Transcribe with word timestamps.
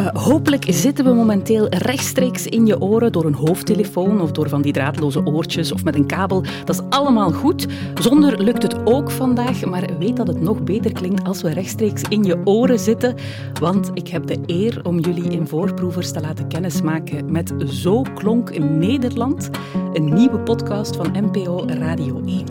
Uh, 0.00 0.06
hopelijk 0.12 0.64
zitten 0.68 1.04
we 1.04 1.12
momenteel 1.12 1.68
rechtstreeks 1.68 2.46
in 2.46 2.66
je 2.66 2.80
oren 2.80 3.12
door 3.12 3.24
een 3.24 3.34
hoofdtelefoon 3.34 4.20
of 4.20 4.32
door 4.32 4.48
van 4.48 4.62
die 4.62 4.72
draadloze 4.72 5.26
oortjes 5.26 5.72
of 5.72 5.84
met 5.84 5.94
een 5.94 6.06
kabel. 6.06 6.44
Dat 6.64 6.74
is 6.74 6.80
allemaal 6.88 7.32
goed. 7.32 7.66
Zonder 8.00 8.42
lukt 8.42 8.62
het 8.62 8.86
ook 8.86 9.10
vandaag, 9.10 9.64
maar 9.64 9.98
weet 9.98 10.16
dat 10.16 10.26
het 10.26 10.40
nog 10.40 10.62
beter 10.62 10.92
klinkt 10.92 11.24
als 11.24 11.42
we 11.42 11.52
rechtstreeks 11.52 12.02
in 12.08 12.24
je 12.24 12.40
oren 12.44 12.78
zitten. 12.78 13.14
Want 13.60 13.90
ik 13.94 14.08
heb 14.08 14.26
de 14.26 14.38
eer 14.46 14.80
om 14.82 14.98
jullie 14.98 15.30
in 15.30 15.48
voorproevers 15.48 16.12
te 16.12 16.20
laten 16.20 16.48
kennismaken 16.48 17.32
met 17.32 17.52
Zo 17.66 18.02
klonk 18.14 18.58
Nederland, 18.58 19.50
een 19.92 20.14
nieuwe 20.14 20.38
podcast 20.38 20.96
van 20.96 21.12
NPO 21.12 21.64
Radio 21.66 22.22
1. 22.26 22.44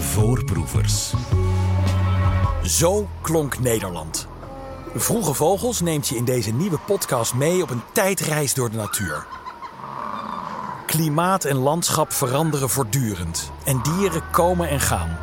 Voorproevers. 0.00 1.14
Zo 2.78 3.08
klonk 3.22 3.58
Nederland. 3.58 4.26
Vroege 4.94 5.34
Vogels 5.34 5.80
neemt 5.80 6.08
je 6.08 6.16
in 6.16 6.24
deze 6.24 6.50
nieuwe 6.50 6.78
podcast 6.86 7.34
mee 7.34 7.62
op 7.62 7.70
een 7.70 7.82
tijdreis 7.92 8.54
door 8.54 8.70
de 8.70 8.76
natuur. 8.76 9.26
Klimaat 10.86 11.44
en 11.44 11.56
landschap 11.56 12.12
veranderen 12.12 12.68
voortdurend 12.68 13.50
en 13.64 13.82
dieren 13.82 14.22
komen 14.30 14.68
en 14.68 14.80
gaan. 14.80 15.18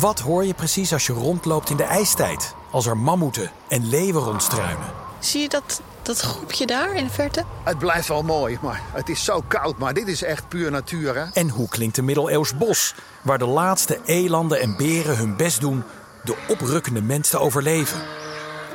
Wat 0.00 0.20
hoor 0.20 0.44
je 0.44 0.54
precies 0.54 0.92
als 0.92 1.06
je 1.06 1.12
rondloopt 1.12 1.70
in 1.70 1.76
de 1.76 1.84
ijstijd, 1.84 2.54
als 2.70 2.86
er 2.86 2.96
mammoeten 2.96 3.50
en 3.68 3.88
leeuwen 3.88 4.22
rondstruinen? 4.22 4.92
Zie 5.18 5.40
je 5.40 5.48
dat, 5.48 5.80
dat 6.02 6.20
groepje 6.20 6.66
daar 6.66 6.94
in 6.94 7.04
de 7.04 7.10
verte? 7.10 7.44
Het 7.62 7.78
blijft 7.78 8.08
wel 8.08 8.22
mooi, 8.22 8.58
maar 8.62 8.82
het 8.92 9.08
is 9.08 9.24
zo 9.24 9.44
koud. 9.48 9.78
Maar 9.78 9.94
dit 9.94 10.08
is 10.08 10.22
echt 10.22 10.48
puur 10.48 10.70
natuur, 10.70 11.14
hè? 11.14 11.24
En 11.32 11.48
hoe 11.48 11.68
klinkt 11.68 11.96
de 11.96 12.02
middeleeuws 12.02 12.56
bos, 12.56 12.94
waar 13.22 13.38
de 13.38 13.46
laatste 13.46 14.00
elanden 14.04 14.60
en 14.60 14.76
beren 14.76 15.16
hun 15.16 15.36
best 15.36 15.60
doen 15.60 15.84
de 16.26 16.36
oprukkende 16.48 17.02
mens 17.02 17.30
te 17.30 17.38
overleven? 17.38 18.00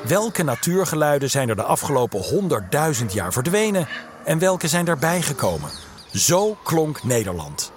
Welke 0.08 0.44
natuurgeluiden 0.44 1.30
zijn 1.30 1.50
er 1.50 1.56
de 1.56 1.64
afgelopen 1.64 2.20
honderdduizend 2.20 3.14
jaar 3.14 3.34
verdwenen 3.34 3.88
en 4.26 4.40
welke 4.40 4.68
zijn 4.68 4.88
erbij 4.88 5.22
gekomen? 5.22 5.70
Zo 6.14 6.58
klonk 6.64 7.04
Nederland. 7.04 7.72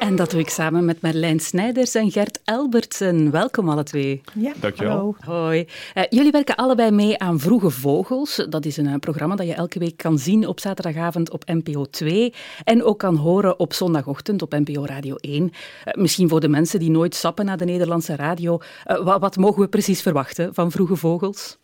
En 0.00 0.16
dat 0.16 0.30
doe 0.30 0.40
ik 0.40 0.48
samen 0.48 0.84
met 0.84 1.00
Marlijn 1.00 1.40
Snijders 1.40 1.94
en 1.94 2.10
Gert 2.10 2.40
Elbertsen. 2.44 3.30
Welkom 3.30 3.68
alle 3.68 3.82
twee. 3.82 4.20
Ja, 4.34 4.52
Dankjewel. 4.60 5.16
hallo. 5.20 5.44
Hoi. 5.44 5.66
Uh, 5.94 6.02
jullie 6.08 6.30
werken 6.30 6.56
allebei 6.56 6.90
mee 6.90 7.18
aan 7.18 7.40
Vroege 7.40 7.70
Vogels. 7.70 8.46
Dat 8.48 8.64
is 8.64 8.76
een 8.76 8.86
uh, 8.86 8.94
programma 8.94 9.36
dat 9.36 9.46
je 9.46 9.54
elke 9.54 9.78
week 9.78 9.96
kan 9.96 10.18
zien 10.18 10.46
op 10.46 10.60
zaterdagavond 10.60 11.30
op 11.30 11.44
NPO 11.46 11.84
2 11.84 12.34
en 12.64 12.84
ook 12.84 12.98
kan 12.98 13.16
horen 13.16 13.58
op 13.58 13.72
zondagochtend 13.72 14.42
op 14.42 14.52
NPO 14.52 14.84
Radio 14.84 15.14
1. 15.16 15.42
Uh, 15.42 15.50
misschien 15.94 16.28
voor 16.28 16.40
de 16.40 16.48
mensen 16.48 16.78
die 16.78 16.90
nooit 16.90 17.14
sappen 17.14 17.44
naar 17.44 17.56
de 17.56 17.64
Nederlandse 17.64 18.16
radio. 18.16 18.58
Wat, 18.84 19.20
wat 19.20 19.36
mogen 19.36 19.62
we 19.62 19.68
precies 19.68 20.02
verwachten 20.02 20.54
van 20.54 20.70
Vroege 20.70 20.96
Vogels? 20.96 21.58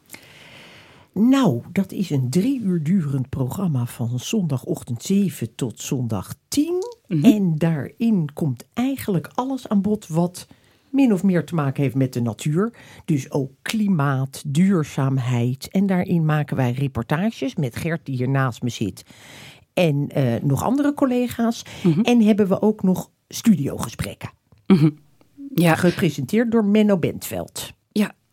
Nou, 1.19 1.63
dat 1.73 1.93
is 1.93 2.11
een 2.11 2.31
drie 2.31 2.61
uur 2.61 2.83
durend 2.83 3.29
programma 3.29 3.87
van 3.87 4.19
zondagochtend 4.19 5.03
7 5.03 5.55
tot 5.55 5.81
zondag 5.81 6.35
10. 6.49 6.75
Mhm. 7.07 7.25
En 7.25 7.57
daarin 7.57 8.33
komt 8.33 8.65
eigenlijk 8.73 9.31
alles 9.35 9.69
aan 9.69 9.83
bod 9.83 10.07
wat 10.07 10.47
min 10.91 11.13
of 11.13 11.23
meer 11.23 11.45
te 11.45 11.55
maken 11.55 11.83
heeft 11.83 11.95
met 11.95 12.13
de 12.13 12.21
natuur. 12.21 12.73
Dus 13.05 13.31
ook 13.31 13.51
klimaat, 13.63 14.43
duurzaamheid. 14.47 15.69
En 15.71 15.87
daarin 15.87 16.25
maken 16.25 16.57
wij 16.57 16.73
reportages 16.73 17.55
met 17.55 17.77
Gert 17.77 18.07
die 18.07 18.17
hier 18.17 18.29
naast 18.29 18.63
me 18.63 18.69
zit. 18.69 19.05
En 19.75 20.09
eh, 20.09 20.43
nog 20.43 20.63
andere 20.63 20.95
collega's. 20.95 21.65
Mhm. 21.83 22.01
En 22.01 22.23
hebben 22.23 22.49
we 22.49 22.63
ook 22.63 22.83
nog 22.83 23.11
studiogesprekken. 23.29 24.31
Ja, 25.55 25.75
Gepresenteerd 25.75 26.51
door 26.51 26.65
Menno 26.65 26.99
Bentveld. 26.99 27.73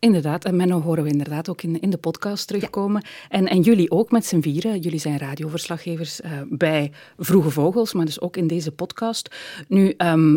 Inderdaad. 0.04 0.46
En 0.46 0.56
Menno 0.56 0.82
horen 0.82 1.04
we 1.04 1.10
inderdaad 1.10 1.50
ook 1.50 1.62
in, 1.62 1.80
in 1.80 1.90
de 1.90 1.98
podcast 1.98 2.48
terugkomen. 2.48 3.06
En, 3.30 3.48
en 3.48 3.62
jullie 3.62 3.92
ook 3.92 4.12
met 4.12 4.26
z'n 4.26 4.42
vieren. 4.42 4.80
Jullie 4.80 5.00
zijn 5.00 5.18
radioverslaggevers 5.18 6.22
eh, 6.22 6.32
bij 6.50 6.92
Vroege 7.18 7.50
Vogels, 7.50 7.94
maar 7.94 8.06
dus 8.06 8.22
ook 8.22 8.38
in 8.38 8.48
deze 8.48 8.72
podcast. 8.72 9.36
Nu, 9.68 9.94
ehm, 9.98 10.32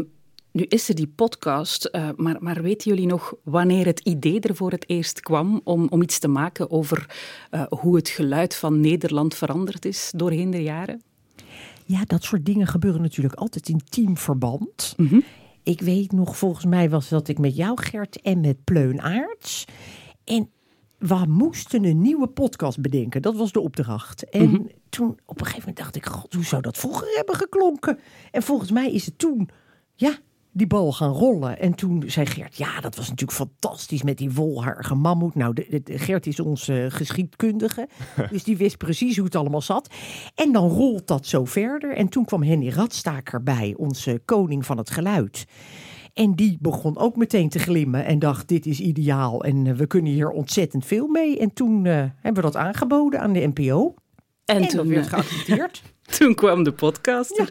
nu 0.51 0.63
is 0.63 0.89
er 0.89 0.95
die 0.95 1.13
podcast, 1.17 1.85
eh, 1.85 2.09
maar, 2.17 2.37
maar 2.41 2.63
weten 2.63 2.91
jullie 2.91 3.07
nog 3.07 3.35
wanneer 3.43 3.87
het 3.87 4.01
idee 4.01 4.41
er 4.41 4.55
voor 4.55 4.71
het 4.71 4.89
eerst 4.89 5.21
kwam 5.21 5.61
om, 5.65 5.87
om 5.89 6.03
iets 6.03 6.19
te 6.19 6.29
maken 6.29 6.71
over 6.71 7.17
eh, 7.51 7.63
hoe 7.69 7.97
het 7.97 8.09
geluid 8.09 8.55
van 8.55 8.81
Nederland 8.81 9.35
veranderd 9.35 9.85
is 9.85 10.13
doorheen 10.17 10.51
de 10.51 10.63
jaren? 10.63 11.03
Ja, 11.85 12.03
dat 12.05 12.23
soort 12.23 12.45
dingen 12.47 12.67
gebeuren 12.67 13.03
natuurlijk 13.03 13.35
altijd 13.35 13.69
in 13.69 13.81
teamverband. 13.89 14.95
Mhm. 14.97 15.21
Ik 15.67 15.81
weet 15.81 16.13
nog, 16.13 16.37
volgens 16.37 16.65
mij 16.65 16.91
was 16.91 17.09
dat 17.09 17.29
ik 17.29 17.39
met 17.39 17.57
jou, 17.57 17.83
Gert, 17.83 18.21
en 18.21 18.41
met 18.41 18.65
Pleun 18.65 19.01
Aarts. 19.03 19.65
En 20.25 20.51
we 20.99 21.25
moesten 21.29 21.85
een 21.85 22.01
nieuwe 22.01 22.27
podcast 22.29 22.81
bedenken. 22.81 23.23
Dat 23.23 23.37
was 23.37 23.53
de 23.53 23.61
opdracht. 23.61 24.29
En 24.29 24.51
Mhm. 24.51 24.63
toen, 24.89 25.19
op 25.25 25.41
een 25.41 25.47
gegeven 25.47 25.59
moment 25.69 25.77
dacht 25.77 25.97
ik, 25.97 26.07
god, 26.07 26.33
hoe 26.35 26.45
zou 26.45 26.63
dat 26.63 26.77
vroeger 26.79 27.07
hebben 27.17 27.35
geklonken? 27.35 27.99
En 28.31 28.43
volgens 28.43 28.71
mij 28.71 28.93
is 28.93 29.07
het 29.07 29.19
toen, 29.19 29.49
ja, 29.95 30.19
die 30.57 30.67
bal 30.67 30.93
gaan 30.93 31.13
rollen. 31.13 31.59
En 31.59 31.75
toen 31.75 32.03
zei 32.07 32.27
Gert, 32.27 32.57
ja, 32.57 32.81
dat 32.81 32.97
was 32.97 33.09
natuurlijk 33.09 33.39
fantastisch 33.39 34.03
met 34.03 34.19
die 34.19 34.33
wolharige 34.33 34.95
mammoet. 34.95 35.35
Nou, 35.35 35.53
de, 35.53 35.83
Gert 35.85 36.27
is 36.27 36.41
onze 36.41 36.87
geschiedkundige, 36.89 37.89
dus 38.31 38.45
die 38.45 38.57
wist 38.57 38.77
precies 38.77 39.17
hoe 39.17 39.25
het 39.25 39.35
allemaal 39.35 39.63
zat. 39.63 39.95
En 40.35 40.53
dan 40.53 40.69
rolt 40.69 41.07
dat 41.07 41.27
zo 41.27 41.45
verder. 41.45 41.97
En 41.97 42.09
toen 42.09 42.25
kwam 42.25 42.43
Henny 42.43 42.69
Radstaker 42.69 43.43
bij, 43.43 43.75
onze 43.77 44.23
koning 44.25 44.67
van 44.67 44.79
het 44.79 44.91
geluid. 44.91 45.47
En 46.13 46.35
die 46.35 46.59
begon 46.61 46.99
ook 46.99 47.17
meteen 47.17 47.49
te 47.49 47.59
glimmen 47.59 48.05
en 48.05 48.19
dacht, 48.19 48.49
dit 48.49 48.67
is 48.67 48.81
ideaal 48.81 49.45
en 49.45 49.67
eh, 49.67 49.75
we 49.75 49.87
kunnen 49.87 50.13
hier 50.13 50.31
ontzettend 50.31 50.87
veel 50.87 51.07
mee. 51.07 51.39
En 51.39 51.53
toen 51.53 51.87
eh, 51.87 51.93
hebben 51.95 52.43
we 52.45 52.51
dat 52.51 52.57
aangeboden 52.57 53.21
aan 53.21 53.33
de 53.33 53.51
NPO. 53.55 53.95
En, 54.45 54.63
En, 54.63 54.69
toen, 54.69 54.89
werd 54.89 55.07
eh, 55.07 55.13
geaccepteerd. 55.13 55.83
Toen 56.19 56.35
kwam 56.35 56.63
de 56.63 56.73
podcast 56.73 57.39
er. 57.39 57.51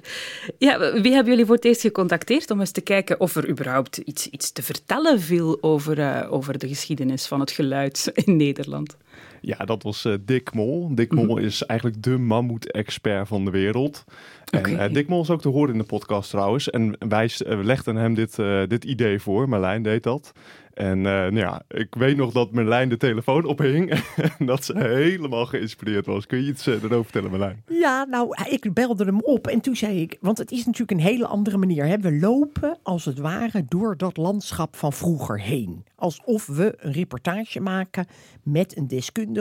Ja. 0.58 1.02
wie 1.02 1.14
hebben 1.14 1.32
jullie 1.32 1.46
voor 1.46 1.56
het 1.56 1.66
eerst 1.66 1.82
gecontacteerd 1.82 2.52
om 2.52 2.60
eens 2.60 2.72
te 2.72 2.82
kijken 2.82 3.20
of 3.20 3.36
er 3.36 3.50
überhaupt 3.50 3.98
iets, 3.98 4.30
iets 4.30 4.52
te 4.52 4.64
vertellen 4.64 5.22
viel 5.22 5.58
over, 5.62 6.00
eh, 6.00 6.34
over 6.34 6.58
de 6.58 6.68
geschiedenis 6.68 7.26
van 7.26 7.40
het 7.40 7.52
geluid 7.52 8.12
in 8.14 8.36
Nederland? 8.36 8.98
Ja, 9.46 9.66
dat 9.66 9.84
was 9.84 10.06
eh, 10.06 10.14
Dick 10.22 10.54
Mol. 10.54 10.96
Dick 10.96 11.14
Mol 11.14 11.38
is 11.38 11.64
eigenlijk 11.64 12.04
de 12.04 12.18
mammoet-expert 12.18 13.28
van 13.28 13.46
de 13.46 13.52
wereld. 13.52 14.04
En 14.50 14.80
eh, 14.80 14.94
Dick 14.94 15.08
Mol 15.08 15.22
is 15.22 15.30
ook 15.30 15.42
te 15.42 15.50
horen 15.50 15.74
in 15.74 15.80
de 15.80 15.86
podcast 15.86 16.30
trouwens. 16.30 16.70
En 16.70 16.96
wij 17.08 17.32
eh, 17.46 17.64
legden 17.64 17.96
hem 17.96 18.14
dit, 18.14 18.36
dit 18.68 18.84
idee 18.84 19.20
voor. 19.20 19.50
Marlijn 19.50 19.84
deed 19.84 20.04
dat. 20.04 20.32
En 20.74 21.02
nou 21.02 21.38
ja, 21.38 21.62
ik 21.68 21.96
weet 21.96 22.18
nog 22.18 22.32
dat 22.32 22.52
Marlijn 22.52 22.90
de 22.90 22.98
telefoon 22.98 23.46
ophing. 23.46 23.90
en 24.40 24.46
dat 24.46 24.64
ze 24.64 24.78
helemaal 24.78 25.46
geïnspireerd 25.46 26.06
was. 26.06 26.26
Kun 26.26 26.42
je 26.42 26.50
iets 26.50 26.66
erover 26.66 27.04
vertellen, 27.04 27.30
Marlijn? 27.30 27.64
Ja, 27.68 28.04
nou, 28.04 28.36
ik 28.50 28.74
belde 28.74 29.06
hem 29.06 29.22
op 29.22 29.48
en 29.48 29.62
toen 29.62 29.76
zei 29.76 30.02
ik, 30.02 30.18
want 30.22 30.38
het 30.38 30.52
is 30.52 30.66
natuurlijk 30.66 30.92
een 30.92 31.06
hele 31.06 31.28
andere 31.28 31.58
manier. 31.58 31.86
Hè? 31.86 31.98
We 31.98 32.14
lopen 32.14 32.78
als 32.84 33.06
het 33.06 33.20
ware 33.20 33.66
door 33.68 33.98
dat 33.98 34.18
landschap 34.18 34.76
van 34.76 34.94
vroeger 34.94 35.42
heen. 35.42 35.86
Alsof 35.96 36.46
we 36.46 36.74
een 36.78 36.92
reportage 36.92 37.60
maken 37.60 38.06
met 38.44 38.78
een 38.78 38.88
deskundige 38.88 39.35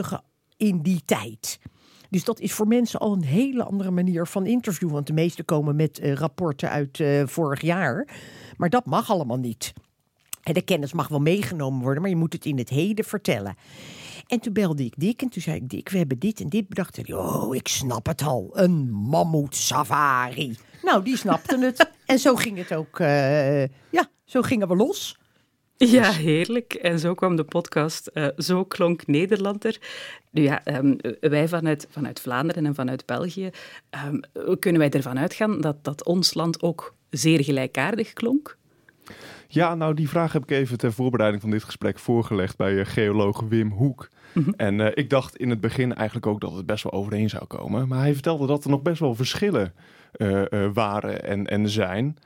in 0.57 0.81
die 0.81 1.01
tijd. 1.05 1.59
Dus 2.09 2.23
dat 2.23 2.39
is 2.39 2.53
voor 2.53 2.67
mensen 2.67 2.99
al 2.99 3.13
een 3.13 3.23
hele 3.23 3.63
andere 3.63 3.91
manier 3.91 4.27
van 4.27 4.45
interview. 4.45 4.91
Want 4.91 5.07
de 5.07 5.13
meesten 5.13 5.45
komen 5.45 5.75
met 5.75 5.99
eh, 5.99 6.13
rapporten 6.13 6.69
uit 6.69 6.99
eh, 6.99 7.23
vorig 7.25 7.61
jaar. 7.61 8.07
Maar 8.57 8.69
dat 8.69 8.85
mag 8.85 9.09
allemaal 9.09 9.37
niet. 9.37 9.73
De 10.43 10.61
kennis 10.61 10.93
mag 10.93 11.07
wel 11.07 11.19
meegenomen 11.19 11.81
worden, 11.81 12.01
maar 12.01 12.11
je 12.11 12.17
moet 12.17 12.33
het 12.33 12.45
in 12.45 12.57
het 12.57 12.69
heden 12.69 13.05
vertellen. 13.05 13.55
En 14.27 14.39
toen 14.39 14.53
belde 14.53 14.83
ik 14.83 14.93
Dick 14.97 15.21
en 15.21 15.29
toen 15.29 15.41
zei 15.41 15.55
ik, 15.55 15.69
Dick, 15.69 15.89
we 15.89 15.97
hebben 15.97 16.19
dit 16.19 16.39
en 16.39 16.49
dit 16.49 16.67
bedacht. 16.67 16.97
En 16.97 17.17
oh, 17.17 17.55
ik 17.55 17.67
snap 17.67 18.05
het 18.05 18.21
al. 18.21 18.49
Een 18.53 18.91
mammoet 18.91 19.55
safari. 19.55 20.57
Nou, 20.83 21.03
die 21.03 21.17
snapte 21.17 21.59
het. 21.59 21.89
En 22.05 22.19
zo 22.19 22.35
ging 22.35 22.57
het 22.57 22.73
ook, 22.73 22.99
eh, 22.99 23.61
ja, 23.63 24.09
zo 24.25 24.41
gingen 24.41 24.67
we 24.67 24.75
los. 24.75 25.17
Ja, 25.77 26.11
heerlijk. 26.11 26.73
En 26.73 26.99
zo 26.99 27.13
kwam 27.13 27.35
de 27.35 27.43
podcast 27.43 28.07
eh, 28.07 28.27
Zo 28.37 28.63
klonk 28.63 29.07
Nederland 29.07 29.65
er. 29.65 29.79
Nu 30.31 30.41
ja, 30.41 30.63
ehm, 30.63 30.95
wij 31.19 31.47
vanuit, 31.47 31.87
vanuit 31.89 32.19
Vlaanderen 32.19 32.65
en 32.65 32.75
vanuit 32.75 33.05
België 33.05 33.49
ehm, 33.89 34.19
kunnen 34.59 34.81
wij 34.81 34.89
ervan 34.89 35.19
uitgaan 35.19 35.61
dat, 35.61 35.83
dat 35.83 36.03
ons 36.03 36.33
land 36.33 36.61
ook 36.61 36.93
zeer 37.09 37.43
gelijkaardig 37.43 38.13
klonk. 38.13 38.57
Ja, 39.47 39.75
nou 39.75 39.93
die 39.93 40.09
vraag 40.09 40.33
heb 40.33 40.43
ik 40.43 40.51
even 40.51 40.77
ter 40.77 40.93
voorbereiding 40.93 41.41
van 41.41 41.51
dit 41.51 41.63
gesprek 41.63 41.99
voorgelegd 41.99 42.57
bij 42.57 42.79
eh, 42.79 42.85
geoloog 42.85 43.41
Wim 43.41 43.71
Hoek. 43.71 44.09
En 44.57 44.81
eh, 44.81 44.91
ik 44.93 45.09
dacht 45.09 45.37
in 45.37 45.49
het 45.49 45.61
begin 45.61 45.95
eigenlijk 45.95 46.27
ook 46.27 46.41
dat 46.41 46.55
het 46.55 46.65
best 46.65 46.83
wel 46.83 46.91
overeen 46.91 47.29
zou 47.29 47.45
komen. 47.45 47.87
Maar 47.87 47.99
hij 47.99 48.13
vertelde 48.13 48.47
dat 48.47 48.63
er 48.63 48.69
nog 48.69 48.81
best 48.81 48.99
wel 48.99 49.15
verschillen 49.15 49.73
eh, 50.17 50.51
eh, 50.51 50.69
waren 50.73 51.23
en, 51.23 51.47
en 51.47 51.69
zijn. 51.69 52.17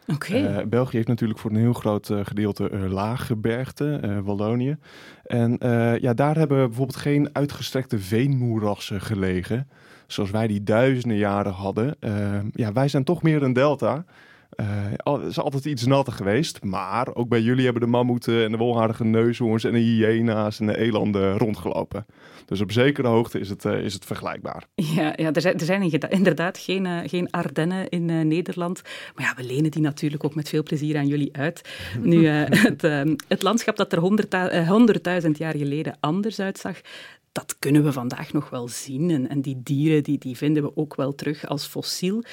Eh, 0.46 0.66
België 0.66 0.96
heeft 0.96 1.08
natuurlijk 1.08 1.40
voor 1.40 1.52
een 1.52 1.58
heel 1.58 1.74
groot 1.74 2.12
gedeelte 2.24 2.70
laaggebergte, 2.90 4.22
Wallonië. 4.24 4.78
En 5.24 5.58
ja, 6.02 6.14
daar 6.14 6.38
hebben 6.38 6.58
bijvoorbeeld 6.58 6.98
geen 6.98 7.30
uitgestrekte 7.34 8.00
veenmoerassen 8.00 9.02
gelegen. 9.02 9.68
Zoals 10.08 10.32
wij 10.32 10.48
die 10.48 10.64
duizenden 10.64 11.18
jaren 11.18 11.52
hadden. 11.52 11.96
Ja, 12.54 12.74
wij 12.74 12.88
zijn 12.88 13.04
toch 13.04 13.22
meer 13.22 13.44
een 13.44 13.54
delta. 13.54 14.06
Uh, 14.56 15.16
het 15.20 15.30
is 15.30 15.40
altijd 15.40 15.66
iets 15.66 15.86
natter 15.86 16.14
geweest. 16.14 16.64
Maar 16.64 17.16
ook 17.16 17.30
bij 17.30 17.42
jullie 17.42 17.64
hebben 17.64 17.82
de 17.82 17.88
mammoeten 17.88 18.44
en 18.44 18.52
de 18.52 18.58
wolhaardige 18.58 19.04
neushoorns 19.04 19.64
en 19.64 19.72
de 19.72 19.80
hyena's 19.80 20.60
en 20.60 20.66
de 20.66 20.78
elanden 20.78 21.38
rondgelopen. 21.38 22.06
Dus 22.46 22.62
op 22.62 22.72
zekere 22.72 23.08
hoogte 23.08 23.40
is 23.40 23.50
het, 23.50 23.66
uh, 23.66 23.84
is 23.84 23.94
het 23.94 24.06
vergelijkbaar. 24.06 24.66
Ja, 24.76 25.14
ja 25.16 25.34
er, 25.34 25.42
zijn, 25.42 25.54
er 25.54 25.66
zijn 25.66 25.92
inderdaad 25.92 26.58
geen, 26.58 26.86
uh, 26.86 27.00
geen 27.06 27.30
Ardennen 27.32 27.90
in 27.90 28.28
Nederland. 28.28 28.82
Maar 29.16 29.26
ja, 29.26 29.34
we 29.36 29.44
lenen 29.44 29.72
die 29.72 29.82
natuurlijk 29.82 30.24
ook 30.24 30.36
met 30.36 30.50
veel 30.50 30.64
plezier 30.64 30.98
aan 30.98 31.08
jullie 31.08 31.36
uit. 31.36 31.70
Nu, 32.02 32.28
het, 32.28 32.82
het 33.28 33.42
landschap 33.42 33.76
dat 33.76 33.94
er 33.94 34.00
honderdduizend 34.68 35.38
jaar 35.38 35.56
geleden 35.56 35.98
anders 36.00 36.40
uitzag, 36.40 36.82
dat 37.32 37.56
kunnen 37.60 37.84
we 37.84 37.92
vandaag 37.92 38.34
nog 38.34 38.50
wel 38.50 38.68
zien. 38.68 39.10
En, 39.10 39.30
en 39.30 39.42
die 39.42 39.62
dieren 39.64 40.04
die, 40.04 40.18
die 40.18 40.38
vinden 40.38 40.64
we 40.64 40.76
ook 40.76 40.96
wel 40.96 41.16
terug 41.16 41.48
als 41.48 41.66
fossiel. 41.66 42.24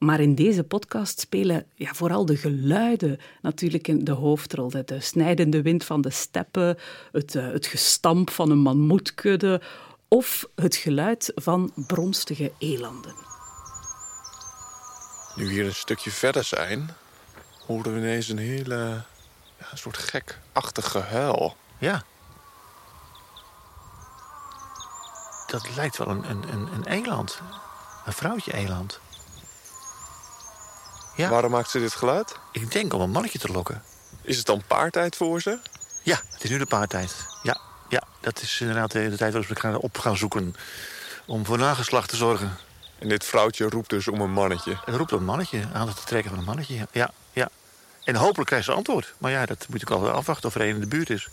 Maar 0.00 0.20
in 0.20 0.34
deze 0.34 0.64
podcast 0.64 1.20
spelen 1.20 1.66
ja, 1.74 1.94
vooral 1.94 2.26
de 2.26 2.36
geluiden 2.36 3.20
natuurlijk 3.42 3.88
in 3.88 4.04
de 4.04 4.12
hoofdrol. 4.12 4.68
De, 4.68 5.00
snijdende 5.00 5.62
wind 5.62 5.84
van 5.84 6.00
de 6.00 6.10
steppen, 6.10 6.78
het, 7.12 7.34
uh, 7.34 7.52
het 7.52 7.66
gestamp 7.66 8.30
van 8.30 8.50
een 8.50 8.58
mammoetkudde 8.58 9.60
of 10.08 10.48
het 10.54 10.76
geluid 10.76 11.32
van 11.34 11.72
bronstige 11.74 12.52
elanden. 12.58 13.14
Nu 15.34 15.46
we 15.46 15.52
hier 15.52 15.66
een 15.66 15.74
stukje 15.74 16.10
verder 16.10 16.44
zijn, 16.44 16.90
horen 17.66 17.92
we 17.92 17.98
ineens 17.98 18.28
een 18.28 18.38
hele 18.38 19.02
ja, 19.58 19.66
een 19.70 19.78
soort 19.78 19.98
gekachtig 19.98 20.90
gehuil. 20.90 21.56
Ja. 21.78 22.02
Dat 25.46 25.76
lijkt 25.76 25.96
wel 25.96 26.08
een, 26.08 26.30
een, 26.30 26.52
een, 26.52 26.68
een 26.72 26.86
eland. 26.86 27.40
Een 28.06 28.12
vrouwtje 28.12 28.54
eland. 28.54 29.00
Ja. 31.20 31.28
Waarom 31.28 31.50
maakt 31.50 31.70
ze 31.70 31.78
dit 31.78 31.94
geluid? 31.94 32.36
Ik 32.52 32.72
denk 32.72 32.92
om 32.94 33.00
een 33.00 33.10
mannetje 33.10 33.38
te 33.38 33.52
lokken. 33.52 33.82
Is 34.22 34.36
het 34.36 34.46
dan 34.46 34.62
paartijd 34.66 35.16
voor 35.16 35.40
ze? 35.40 35.58
Ja, 36.02 36.20
het 36.32 36.44
is 36.44 36.50
nu 36.50 36.58
de 36.58 36.66
paartijd. 36.66 37.26
Ja, 37.42 37.60
ja 37.88 38.02
dat 38.20 38.42
is 38.42 38.60
inderdaad 38.60 38.92
de, 38.92 39.16
tijd 39.16 39.32
waarop 39.32 39.50
we 39.50 39.60
gaan 39.60 39.76
op 39.76 39.98
gaan 39.98 40.16
zoeken. 40.16 40.54
Om 41.26 41.44
voor 41.44 41.58
nageslacht 41.58 42.08
te 42.08 42.16
zorgen. 42.16 42.56
En 42.98 43.08
dit 43.08 43.24
vrouwtje 43.24 43.68
roept 43.68 43.90
dus 43.90 44.08
om 44.08 44.20
een 44.20 44.32
mannetje? 44.32 44.76
Het 44.84 44.94
roept 44.94 45.12
om 45.12 45.18
een 45.18 45.24
mannetje, 45.24 45.64
aan 45.72 45.94
te 45.94 46.04
trekken 46.04 46.30
van 46.30 46.38
een 46.38 46.44
mannetje. 46.44 46.86
Ja, 46.92 47.10
ja. 47.32 47.48
En 48.04 48.14
hopelijk 48.14 48.46
krijgt 48.46 48.66
ze 48.66 48.72
antwoord. 48.72 49.14
Maar 49.18 49.30
ja, 49.30 49.46
dat 49.46 49.66
moet 49.68 49.82
ik 49.82 49.90
al 49.90 50.10
afwachten 50.10 50.48
of 50.48 50.54
er 50.54 50.60
een 50.60 50.68
in 50.68 50.80
de 50.80 50.86
buurt 50.86 51.10
is. 51.10 51.28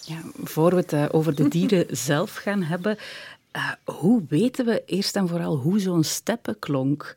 Ja, 0.00 0.16
voor 0.44 0.70
we 0.70 0.76
het 0.76 0.92
uh, 0.92 1.04
over 1.10 1.34
de 1.34 1.48
dieren 1.48 1.96
zelf 1.96 2.34
gaan 2.34 2.62
hebben... 2.62 2.98
Uh, 3.56 3.70
hoe 3.84 4.22
weten 4.28 4.64
we 4.64 4.82
eerst 4.86 5.16
en 5.16 5.28
vooral 5.28 5.56
hoe 5.56 5.80
zo'n 5.80 6.04
steppen 6.04 6.58
klonk... 6.58 7.14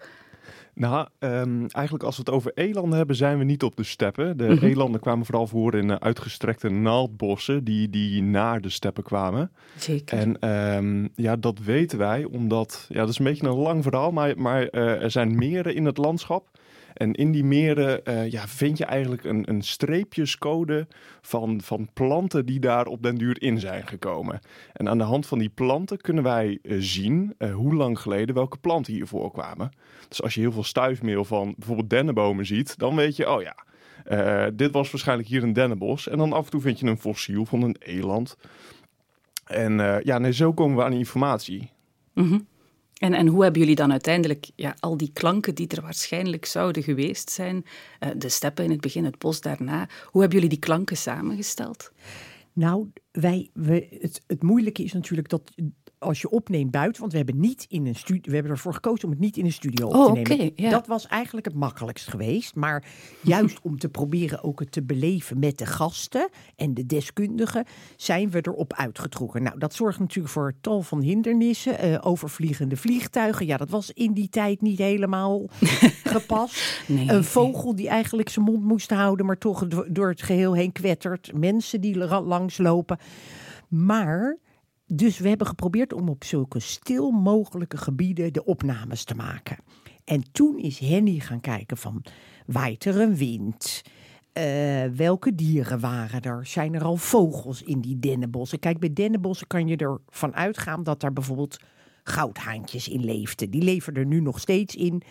Nou, 0.73 1.07
um, 1.19 1.67
eigenlijk 1.67 2.05
als 2.05 2.15
we 2.17 2.21
het 2.25 2.33
over 2.33 2.51
elanden 2.55 2.97
hebben, 2.97 3.15
zijn 3.15 3.37
we 3.37 3.43
niet 3.43 3.63
op 3.63 3.75
de 3.75 3.83
steppen. 3.83 4.37
De 4.37 4.47
mhm. 4.47 4.65
elanden 4.65 5.01
kwamen 5.01 5.25
vooral 5.25 5.47
voor 5.47 5.75
in 5.75 5.89
uh, 5.89 5.95
uitgestrekte 5.95 6.69
naaldbossen 6.69 7.63
die, 7.63 7.89
die 7.89 8.23
naar 8.23 8.61
de 8.61 8.69
steppen 8.69 9.03
kwamen. 9.03 9.51
Zeker. 9.77 10.17
En 10.17 10.49
um, 10.75 11.09
ja, 11.15 11.35
dat 11.35 11.59
weten 11.59 11.97
wij 11.97 12.23
omdat, 12.23 12.85
ja, 12.89 12.99
dat 12.99 13.09
is 13.09 13.19
een 13.19 13.25
beetje 13.25 13.47
een 13.47 13.53
lang 13.53 13.83
verhaal, 13.83 14.11
maar, 14.11 14.37
maar 14.37 14.61
uh, 14.71 15.03
er 15.03 15.11
zijn 15.11 15.35
meren 15.35 15.75
in 15.75 15.85
het 15.85 15.97
landschap. 15.97 16.47
En 16.93 17.13
in 17.13 17.31
die 17.31 17.43
meren 17.43 18.01
uh, 18.03 18.29
ja, 18.29 18.47
vind 18.47 18.77
je 18.77 18.85
eigenlijk 18.85 19.23
een, 19.23 19.49
een 19.49 19.61
streepjescode 19.61 20.87
van, 21.21 21.61
van 21.61 21.89
planten 21.93 22.45
die 22.45 22.59
daar 22.59 22.85
op 22.85 23.03
den 23.03 23.15
duur 23.15 23.41
in 23.41 23.59
zijn 23.59 23.87
gekomen. 23.87 24.39
En 24.73 24.89
aan 24.89 24.97
de 24.97 25.03
hand 25.03 25.25
van 25.25 25.39
die 25.39 25.49
planten 25.49 25.97
kunnen 25.97 26.23
wij 26.23 26.59
uh, 26.61 26.77
zien 26.79 27.35
uh, 27.37 27.53
hoe 27.53 27.75
lang 27.75 27.99
geleden 27.99 28.35
welke 28.35 28.57
planten 28.57 28.93
hier 28.93 29.07
voorkwamen. 29.07 29.71
Dus 30.07 30.21
als 30.21 30.33
je 30.33 30.41
heel 30.41 30.51
veel 30.51 30.63
stuifmeel 30.63 31.25
van 31.25 31.53
bijvoorbeeld 31.57 31.89
dennenbomen 31.89 32.45
ziet, 32.45 32.77
dan 32.77 32.95
weet 32.95 33.15
je, 33.15 33.29
oh 33.29 33.41
ja, 33.41 33.55
dit 34.53 34.71
was 34.71 34.91
waarschijnlijk 34.91 35.29
hier 35.29 35.43
een 35.43 35.53
dennenbos. 35.53 36.07
En 36.07 36.17
dan 36.17 36.33
af 36.33 36.45
en 36.45 36.51
toe 36.51 36.61
vind 36.61 36.79
je 36.79 36.85
een 36.85 36.97
fossiel 36.97 37.45
van 37.45 37.61
een 37.61 37.75
eland. 37.79 38.37
En 39.45 40.01
ja, 40.03 40.17
nee, 40.17 40.33
zo 40.33 40.53
komen 40.53 40.77
we 40.77 40.83
aan 40.83 40.93
informatie. 40.93 41.69
Mm 42.13 42.49
en, 43.01 43.13
en 43.13 43.27
hoe 43.27 43.43
hebben 43.43 43.61
jullie 43.61 43.75
dan 43.75 43.91
uiteindelijk 43.91 44.49
ja, 44.55 44.75
al 44.79 44.97
die 44.97 45.11
klanken 45.13 45.55
die 45.55 45.67
er 45.67 45.81
waarschijnlijk 45.81 46.45
zouden 46.45 46.83
geweest 46.83 47.29
zijn, 47.29 47.65
uh, 47.99 48.09
de 48.17 48.29
steppen 48.29 48.63
in 48.63 48.71
het 48.71 48.81
begin, 48.81 49.05
het 49.05 49.17
bos 49.17 49.41
daarna, 49.41 49.87
hoe 50.05 50.21
hebben 50.21 50.39
jullie 50.39 50.55
die 50.55 50.65
klanken 50.65 50.97
samengesteld? 50.97 51.91
Nou, 52.53 52.87
wij, 53.11 53.49
het, 53.99 54.21
het 54.27 54.43
moeilijke 54.43 54.83
is 54.83 54.93
natuurlijk 54.93 55.29
dat 55.29 55.51
als 56.01 56.21
je 56.21 56.29
opneemt 56.29 56.71
buiten, 56.71 56.99
want 56.99 57.11
we 57.11 57.17
hebben 57.17 57.39
niet 57.39 57.65
in 57.69 57.85
een 57.85 57.95
studio, 57.95 58.21
we 58.23 58.33
hebben 58.33 58.51
ervoor 58.51 58.73
gekozen 58.73 59.03
om 59.03 59.11
het 59.11 59.19
niet 59.19 59.37
in 59.37 59.45
een 59.45 59.51
studio 59.51 59.87
op 59.87 59.93
oh, 59.93 60.13
te 60.13 60.33
nemen. 60.35 60.51
ja. 60.55 60.69
Dat 60.69 60.87
was 60.87 61.07
eigenlijk 61.07 61.45
het 61.45 61.55
makkelijkst 61.55 62.07
geweest, 62.07 62.55
maar 62.55 62.83
juist 63.21 63.59
om 63.61 63.79
te 63.79 63.89
proberen 63.89 64.43
ook 64.43 64.59
het 64.59 64.71
te 64.71 64.83
beleven 64.83 65.39
met 65.39 65.57
de 65.57 65.65
gasten 65.65 66.29
en 66.55 66.73
de 66.73 66.85
deskundigen, 66.85 67.65
zijn 67.95 68.29
we 68.29 68.39
erop 68.41 68.73
uitgetrokken. 68.73 69.43
Nou, 69.43 69.59
dat 69.59 69.73
zorgt 69.73 69.99
natuurlijk 69.99 70.33
voor 70.33 70.53
tal 70.61 70.81
van 70.81 71.01
hindernissen, 71.01 71.85
uh, 71.85 71.97
overvliegende 72.01 72.77
vliegtuigen. 72.77 73.45
Ja, 73.45 73.57
dat 73.57 73.69
was 73.69 73.91
in 73.91 74.13
die 74.13 74.29
tijd 74.29 74.61
niet 74.61 74.77
helemaal 74.77 75.49
gepast. 76.03 76.83
Nee, 76.87 77.09
een 77.09 77.23
vogel 77.23 77.75
die 77.75 77.87
eigenlijk 77.87 78.29
zijn 78.29 78.45
mond 78.45 78.63
moest 78.63 78.91
houden, 78.91 79.25
maar 79.25 79.37
toch 79.37 79.67
door 79.67 80.09
het 80.09 80.21
geheel 80.21 80.53
heen 80.53 80.71
kwettert. 80.71 81.31
Mensen 81.33 81.81
die 81.81 81.97
langslopen. 81.97 82.97
Maar 83.67 84.37
dus 84.93 85.19
we 85.19 85.29
hebben 85.29 85.47
geprobeerd 85.47 85.93
om 85.93 86.09
op 86.09 86.23
zulke 86.23 86.59
stil 86.59 87.11
mogelijke 87.11 87.77
gebieden 87.77 88.33
de 88.33 88.45
opnames 88.45 89.03
te 89.03 89.15
maken. 89.15 89.57
En 90.03 90.31
toen 90.31 90.57
is 90.57 90.79
Henny 90.79 91.19
gaan 91.19 91.39
kijken 91.39 91.77
van, 91.77 92.03
waait 92.45 92.85
er 92.85 92.99
een 92.99 93.15
wind? 93.15 93.81
Uh, 94.33 94.83
welke 94.85 95.35
dieren 95.35 95.79
waren 95.79 96.21
er? 96.21 96.45
Zijn 96.45 96.73
er 96.73 96.83
al 96.83 96.97
vogels 96.97 97.63
in 97.63 97.81
die 97.81 97.99
dennenbossen? 97.99 98.59
Kijk, 98.59 98.79
bij 98.79 98.93
dennenbossen 98.93 99.47
kan 99.47 99.67
je 99.67 99.77
ervan 99.77 100.35
uitgaan 100.35 100.83
dat 100.83 100.99
daar 100.99 101.13
bijvoorbeeld 101.13 101.57
goudhaantjes 102.03 102.87
in 102.87 103.03
leefden. 103.03 103.49
Die 103.49 103.61
leven 103.61 103.93
er 103.93 104.05
nu 104.05 104.19
nog 104.19 104.39
steeds 104.39 104.75
in. 104.75 105.01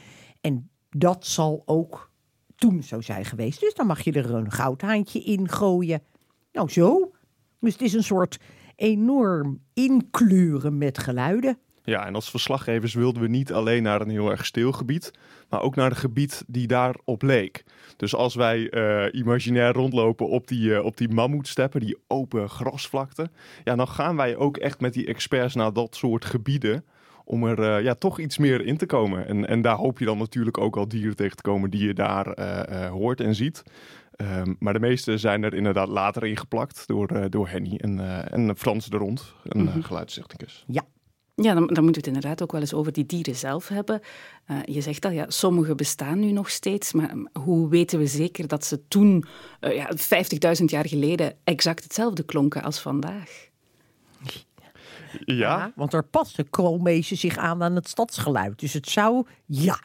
En 0.40 0.70
dat 0.90 1.26
zal 1.26 1.62
ook 1.64 2.10
toen 2.56 2.82
zo 2.82 3.00
zijn 3.00 3.24
geweest. 3.24 3.60
Dus 3.60 3.74
dan 3.74 3.86
mag 3.86 4.00
je 4.00 4.12
er 4.12 4.34
een 4.34 4.50
goudhaantje 4.50 5.20
in 5.20 5.48
gooien. 5.48 6.02
Nou, 6.52 6.68
zo. 6.68 7.10
Dus 7.60 7.72
het 7.72 7.82
is 7.82 7.92
een 7.92 8.04
soort 8.04 8.38
enorm 8.80 9.60
inkleuren 9.74 10.78
met 10.78 10.98
geluiden. 10.98 11.58
Ja, 11.82 12.06
en 12.06 12.14
als 12.14 12.30
verslaggevers 12.30 12.94
wilden 12.94 13.22
we 13.22 13.28
niet 13.28 13.52
alleen 13.52 13.82
naar 13.82 14.00
een 14.00 14.10
heel 14.10 14.30
erg 14.30 14.46
stil 14.46 14.72
gebied, 14.72 15.12
maar 15.48 15.60
ook 15.60 15.76
naar 15.76 15.90
een 15.90 15.96
gebied 15.96 16.44
die 16.46 16.66
daarop 16.66 17.22
leek. 17.22 17.64
Dus 17.96 18.14
als 18.14 18.34
wij 18.34 18.72
uh, 18.74 19.20
imaginair 19.20 19.72
rondlopen 19.72 20.28
op 20.28 20.48
die, 20.48 20.70
uh, 20.70 20.84
op 20.84 20.96
die 20.96 21.08
mammoetsteppen, 21.08 21.80
die 21.80 21.98
open 22.06 22.48
grasvlakte, 22.48 23.30
ja, 23.64 23.76
dan 23.76 23.88
gaan 23.88 24.16
wij 24.16 24.36
ook 24.36 24.56
echt 24.56 24.80
met 24.80 24.92
die 24.92 25.06
experts 25.06 25.54
naar 25.54 25.72
dat 25.72 25.96
soort 25.96 26.24
gebieden 26.24 26.84
om 27.24 27.44
er 27.44 27.58
uh, 27.58 27.84
ja, 27.84 27.94
toch 27.94 28.18
iets 28.18 28.38
meer 28.38 28.64
in 28.64 28.76
te 28.76 28.86
komen. 28.86 29.26
En, 29.26 29.48
en 29.48 29.62
daar 29.62 29.76
hoop 29.76 29.98
je 29.98 30.04
dan 30.04 30.18
natuurlijk 30.18 30.58
ook 30.58 30.76
al 30.76 30.88
dieren 30.88 31.16
tegen 31.16 31.36
te 31.36 31.42
komen 31.42 31.70
die 31.70 31.86
je 31.86 31.94
daar 31.94 32.40
hoort 32.90 33.20
en 33.20 33.34
ziet. 33.34 33.62
Um, 34.20 34.56
maar 34.58 34.72
de 34.72 34.80
meeste 34.80 35.18
zijn 35.18 35.42
er 35.42 35.54
inderdaad 35.54 35.88
later 35.88 36.26
ingeplakt 36.26 36.86
door, 36.86 37.12
uh, 37.12 37.24
door 37.28 37.48
Henny 37.48 37.76
en, 37.76 37.98
uh, 37.98 38.32
en 38.32 38.56
Frans 38.56 38.86
de 38.86 38.96
Rond, 38.96 39.34
een 39.44 39.60
mm 39.60 39.66
-hmm. 39.66 39.82
geluidstechnicus. 39.82 40.64
Ja. 40.66 40.82
Ja, 41.34 41.54
dan, 41.54 41.66
dan, 41.66 41.84
moeten 41.84 42.02
we 42.02 42.08
het 42.08 42.16
inderdaad 42.16 42.42
ook 42.42 42.52
wel 42.52 42.60
eens 42.60 42.74
over 42.74 42.92
die 42.92 43.06
dieren 43.06 43.34
zelf 43.34 43.68
hebben. 43.68 44.00
Uh, 44.50 44.56
je 44.64 44.80
zegt 44.80 45.04
al, 45.04 45.10
ja, 45.10 45.24
sommige 45.28 45.74
bestaan 45.74 46.18
nu 46.18 46.32
nog 46.32 46.50
steeds, 46.50 46.92
maar 46.92 47.14
hoe 47.32 47.68
weten 47.68 47.98
we 47.98 48.06
zeker 48.06 48.48
dat 48.48 48.64
ze 48.64 48.88
toen, 48.88 49.24
ja, 49.60 49.90
50.000 50.58 50.64
jaar 50.64 50.88
geleden, 50.88 51.34
exact 51.44 51.82
hetzelfde 51.82 52.22
klonken 52.22 52.62
als 52.62 52.80
vandaag? 52.80 53.48
Ja. 55.24 55.34
ja 55.34 55.72
want 55.74 55.92
er 55.92 56.04
passen 56.04 56.50
koolmezen 56.50 57.16
zich 57.16 57.36
aan 57.36 57.62
aan 57.62 57.74
het 57.74 57.88
stadsgeluid. 57.88 58.58
Dus 58.58 58.72
het 58.72 58.88
zou, 58.88 59.26
ja, 59.46 59.80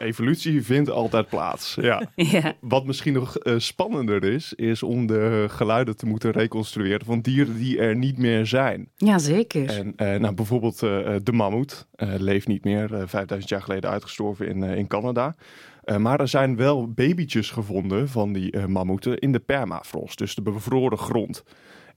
evolutie 0.00 0.64
vindt 0.64 0.90
altijd 0.90 1.28
plaats. 1.28 1.74
Ja. 1.80 2.10
ja. 2.14 2.54
Wat 2.60 2.84
misschien 2.86 3.12
nog 3.12 3.44
uh, 3.44 3.54
spannender 3.58 4.24
is, 4.24 4.54
is 4.54 4.82
om 4.82 5.06
de 5.06 5.46
geluiden 5.48 5.96
te 5.96 6.06
moeten 6.06 6.30
reconstrueren 6.30 7.06
van 7.06 7.20
dieren 7.20 7.56
die 7.56 7.78
er 7.78 7.96
niet 7.96 8.18
meer 8.18 8.46
zijn. 8.46 8.88
Jazeker. 8.96 9.68
En 9.68 9.86
uh, 9.96 10.20
nou, 10.20 10.34
bijvoorbeeld 10.34 10.82
uh, 10.82 11.14
de 11.22 11.32
mammoet 11.32 11.86
leeft 11.96 12.46
niet 12.46 12.64
meer, 12.64 12.88
5000 13.06 13.50
jaar 13.50 13.62
geleden 13.62 13.90
uitgestorven 13.90 14.48
in, 14.48 14.62
in 14.62 14.86
Canada. 14.86 15.34
maar 15.98 16.20
er 16.20 16.28
zijn 16.28 16.56
wel 16.56 16.92
babytjes 16.92 17.50
gevonden 17.50 18.08
van 18.08 18.32
die 18.32 18.66
mammoeten 18.66 19.18
in 19.18 19.32
de 19.32 19.38
permafrost, 19.38 20.18
dus 20.18 20.34
de 20.34 20.42
bevroren 20.42 20.98
grond. 20.98 21.44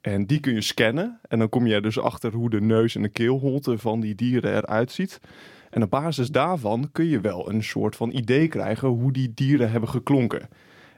En 0.04 0.26
die 0.26 0.40
kun 0.40 0.54
je 0.54 0.62
scannen. 0.62 1.20
En 1.28 1.40
dan 1.40 1.50
kom 1.50 1.68
je 1.68 1.82
dus 1.82 2.00
achter 2.00 2.34
hoe 2.34 2.50
de 2.50 2.62
neus 2.62 2.96
en 2.96 3.02
de 3.02 3.10
keelholte 3.10 3.78
van 3.78 4.00
die 4.00 4.16
dieren 4.16 4.56
eruit 4.56 4.92
ziet. 4.92 5.20
En 5.74 5.84
op 5.84 5.90
basis 5.90 6.28
daarvan 6.28 6.90
kun 6.92 7.06
je 7.06 7.22
wel 7.22 7.50
een 7.50 7.64
soort 7.64 7.96
van 7.96 8.12
idee 8.12 8.48
krijgen 8.48 8.88
hoe 8.88 9.12
die 9.12 9.32
dieren 9.34 9.72
hebben 9.72 9.90
geklonken. 9.90 10.50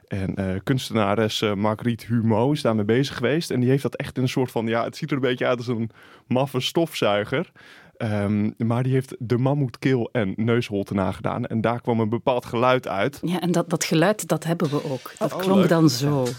En 0.06 0.34
uh, 0.40 0.46
kunstenares 0.64 1.40
uh, 1.42 1.54
Marguerite 1.54 2.06
Humo 2.06 2.52
is 2.52 2.62
daarmee 2.62 2.84
bezig 2.84 3.16
geweest. 3.16 3.50
En 3.50 3.60
die 3.60 3.68
heeft 3.68 3.82
dat 3.82 3.94
echt 3.96 4.16
in 4.16 4.22
een 4.22 4.28
soort 4.28 4.50
van, 4.50 4.66
ja, 4.66 4.84
het 4.84 4.96
ziet 4.96 5.10
er 5.10 5.16
een 5.16 5.22
beetje 5.22 5.46
uit 5.46 5.58
als 5.58 5.66
een 5.66 5.90
maffe 6.26 6.60
stofzuiger. 6.60 7.50
Ehm, 7.96 8.50
maar 8.56 8.82
die 8.82 8.92
heeft 8.92 9.14
de 9.18 9.38
mammoetkeel 9.38 10.08
en 10.12 10.32
neusholte 10.36 10.94
nagedaan. 10.94 11.46
En 11.46 11.60
daar 11.60 11.80
kwam 11.80 12.00
een 12.00 12.08
bepaald 12.08 12.44
geluid 12.44 12.88
uit. 12.88 13.18
Ja, 13.22 13.40
en 13.40 13.52
dat, 13.52 13.70
dat 13.70 13.84
geluid, 13.84 14.28
dat 14.28 14.44
hebben 14.44 14.70
we 14.70 14.84
ook. 14.90 15.12
Dat 15.18 15.32
Oh, 15.32 15.38
klonk 15.38 15.58
leuk. 15.60 15.68
dan 15.68 15.90
zo. 15.90 16.24
Ja, 16.24 16.30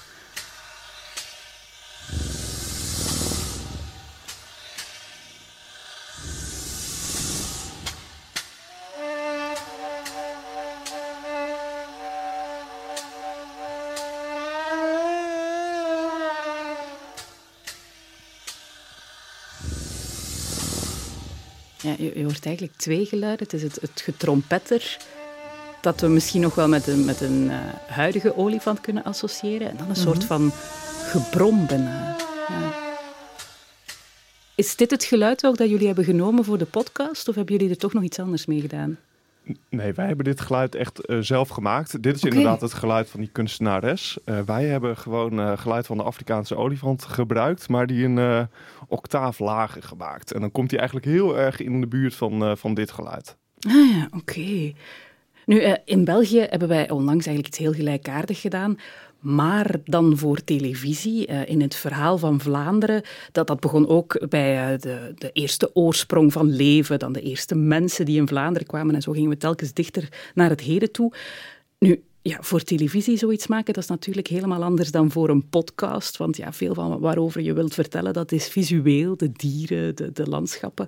je, 21.98 22.12
je 22.16 22.24
hoort 22.24 22.46
eigenlijk 22.46 22.78
twee 22.78 23.06
geluiden. 23.06 23.44
Het 23.44 23.54
is 23.54 23.64
het, 23.64 23.78
het 23.82 24.02
getrompetter 24.02 24.98
dat 25.82 26.02
we 26.02 26.08
misschien 26.08 26.42
nog 26.42 26.56
wel 26.56 26.68
met 26.68 26.88
een, 26.88 27.06
met 27.06 27.22
een 27.22 27.50
eh, 27.50 27.58
huidige 27.88 28.38
olifant 28.38 28.82
kunnen 28.82 29.04
associëren. 29.04 29.70
En 29.70 29.78
dan 29.78 29.90
een 29.90 29.96
soort 29.96 30.24
van 30.24 30.52
gebrom 31.04 31.66
bijna. 31.66 32.16
Ja. 32.48 32.74
Is 34.56 34.76
dit 34.76 34.92
het 34.92 35.04
geluid 35.04 35.46
ook 35.46 35.58
dat 35.58 35.70
jullie 35.70 35.86
hebben 35.86 36.06
genomen 36.06 36.44
voor 36.44 36.58
de 36.58 36.66
podcast? 36.66 37.28
Of 37.28 37.36
hebben 37.36 37.56
jullie 37.56 37.70
er 37.70 37.78
toch 37.78 37.94
nog 37.94 38.04
iets 38.04 38.20
anders 38.20 38.46
mee 38.46 38.62
gedaan? 38.62 38.98
Nee, 39.70 39.94
wij 39.94 40.08
hebben 40.08 40.26
dit 40.26 40.42
geluid 40.42 40.76
echt 40.76 41.06
eh, 41.06 41.18
zelf 41.20 41.50
gemaakt. 41.50 42.04
Dit 42.04 42.16
is 42.16 42.24
inderdaad 42.24 42.62
het 42.62 42.74
geluid 42.74 43.10
van 43.10 43.20
die 43.20 43.30
kunstenares. 43.30 44.18
Eh, 44.26 44.40
wij 44.40 44.66
hebben 44.66 44.98
gewoon 44.98 45.40
eh, 45.40 45.58
geluid 45.58 45.86
van 45.86 45.98
de 45.98 46.04
Afrikaanse 46.04 46.56
olifant 46.56 47.04
gebruikt, 47.04 47.70
maar 47.70 47.88
die 47.88 48.06
een 48.06 48.48
octaaf 48.88 49.40
lager 49.40 49.84
gemaakt. 49.84 50.32
En 50.32 50.42
dan 50.42 50.52
komt 50.52 50.70
hij 50.70 50.80
eigenlijk 50.80 51.10
heel 51.10 51.38
erg 51.38 51.62
in 51.62 51.82
de 51.82 51.88
buurt 51.88 52.16
van, 52.16 52.58
van 52.58 52.74
dit 52.74 52.92
geluid. 52.92 53.38
Ah 53.68 53.92
ja, 53.92 54.08
oké. 54.12 54.74
Nu, 55.48 55.60
eh, 55.60 55.74
in 55.86 56.04
België 56.04 56.40
hebben 56.40 56.68
wij 56.68 56.90
onlangs 56.90 57.26
eigenlijk 57.26 57.48
iets 57.48 57.58
heel 57.58 57.74
gelijkaardigs 57.74 58.40
gedaan. 58.40 58.78
Maar 59.20 59.76
dan 59.84 60.18
voor 60.18 60.44
televisie, 60.44 61.28
eh, 61.28 61.50
in 61.50 61.62
het 61.62 61.76
verhaal 61.76 62.18
van 62.18 62.40
Vlaanderen. 62.40 63.02
Dat, 63.32 63.48
dat 63.48 63.60
begon 63.60 63.88
ook 63.88 64.26
bij 64.30 64.74
eh, 64.74 64.80
de, 64.80 65.14
de 65.16 65.32
eerste 65.32 65.76
oorsprong 65.76 66.34
van 66.34 66.56
leven. 66.56 67.00
Dan 67.00 67.14
de 67.14 67.22
eerste 67.22 67.56
mensen 67.56 68.06
die 68.06 68.20
in 68.20 68.28
Vlaanderen 68.28 68.68
kwamen. 68.68 68.96
En 68.96 69.02
zo 69.02 69.12
gingen 69.12 69.30
we 69.30 69.38
telkens 69.38 69.74
dichter 69.74 70.32
naar 70.34 70.50
het 70.50 70.62
heden 70.62 70.92
toe. 70.92 71.14
Nu, 71.80 72.04
ja, 72.22 72.38
voor 72.42 72.64
televisie 72.64 73.18
zoiets 73.18 73.48
maken, 73.48 73.74
dat 73.74 73.84
is 73.84 73.90
natuurlijk 73.90 74.28
helemaal 74.28 74.64
anders 74.64 74.92
dan 74.92 75.12
voor 75.12 75.30
een 75.30 75.50
podcast. 75.50 76.18
Want 76.18 76.38
ja, 76.38 76.54
veel 76.54 76.74
van 76.74 77.00
waarover 77.00 77.42
je 77.42 77.54
wilt 77.54 77.74
vertellen, 77.74 78.14
dat 78.14 78.32
is 78.32 78.48
visueel. 78.48 79.18
De 79.18 79.32
dieren, 79.32 79.96
de, 79.96 80.12
de 80.12 80.28
landschappen. 80.30 80.88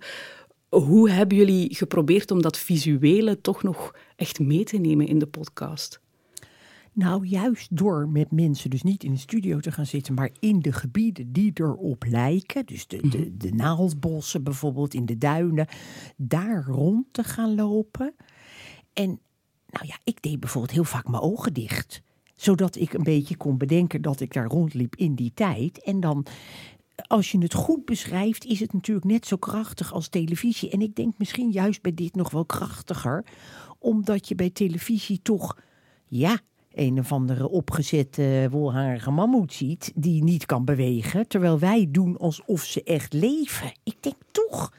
Hoe 0.69 1.09
hebben 1.09 1.37
jullie 1.37 1.75
geprobeerd 1.75 2.31
om 2.31 2.41
dat 2.41 2.57
visuele 2.57 3.41
toch 3.41 3.63
nog 3.63 3.95
echt 4.15 4.39
mee 4.39 4.63
te 4.63 4.77
nemen 4.77 5.07
in 5.07 5.19
de 5.19 5.27
podcast? 5.27 6.01
Nou, 6.93 7.25
juist 7.25 7.77
door 7.77 8.09
met 8.09 8.31
mensen 8.31 8.69
dus 8.69 8.83
niet 8.83 9.03
in 9.03 9.11
de 9.11 9.19
studio 9.19 9.59
te 9.59 9.71
gaan 9.71 9.85
zitten, 9.85 10.13
maar 10.13 10.29
in 10.39 10.59
de 10.59 10.71
gebieden 10.71 11.31
die 11.31 11.51
erop 11.53 12.05
lijken. 12.07 12.65
Dus 12.65 12.87
de, 12.87 13.09
de, 13.09 13.37
de 13.37 13.51
naaldbossen 13.53 14.43
bijvoorbeeld, 14.43 14.93
in 14.93 15.05
de 15.05 15.17
duinen. 15.17 15.67
Daar 16.17 16.63
rond 16.65 17.05
te 17.11 17.23
gaan 17.23 17.55
lopen. 17.55 18.13
En 18.93 19.19
nou 19.69 19.85
ja, 19.87 19.97
ik 20.03 20.21
deed 20.21 20.39
bijvoorbeeld 20.39 20.73
heel 20.73 20.83
vaak 20.83 21.07
mijn 21.07 21.23
ogen 21.23 21.53
dicht. 21.53 22.01
Zodat 22.35 22.75
ik 22.75 22.93
een 22.93 23.03
beetje 23.03 23.37
kon 23.37 23.57
bedenken 23.57 24.01
dat 24.01 24.19
ik 24.19 24.33
daar 24.33 24.47
rondliep 24.47 24.95
in 24.95 25.15
die 25.15 25.31
tijd. 25.33 25.83
En 25.83 25.99
dan, 25.99 26.25
als 27.07 27.31
je 27.31 27.37
het 27.37 27.53
goed 27.53 27.85
beschrijft, 27.85 28.45
is 28.45 28.59
het 28.59 28.73
natuurlijk 28.73 29.05
net 29.05 29.25
zo 29.25 29.37
krachtig 29.37 29.93
als 29.93 30.07
televisie. 30.07 30.69
En 30.69 30.81
ik 30.81 30.95
denk 30.95 31.13
misschien 31.17 31.51
juist 31.51 31.81
bij 31.81 31.93
dit 31.93 32.15
nog 32.15 32.31
wel 32.31 32.45
krachtiger. 32.45 33.25
Omdat 33.79 34.27
je 34.27 34.35
bij 34.35 34.49
televisie 34.49 35.21
toch, 35.21 35.57
ja, 36.07 36.39
een 36.73 36.99
of 36.99 37.11
andere 37.11 37.49
opgezette 37.49 38.47
wolharige 38.51 39.11
mammoet 39.11 39.53
ziet 39.53 39.91
die 39.95 40.23
niet 40.23 40.45
kan 40.45 40.65
bewegen, 40.65 41.27
terwijl 41.27 41.59
wij 41.59 41.87
doen 41.89 42.17
alsof 42.17 42.63
ze 42.63 42.83
echt 42.83 43.13
leven. 43.13 43.71
Ik 43.83 43.95
denk 43.99 44.15
toch, 44.31 44.73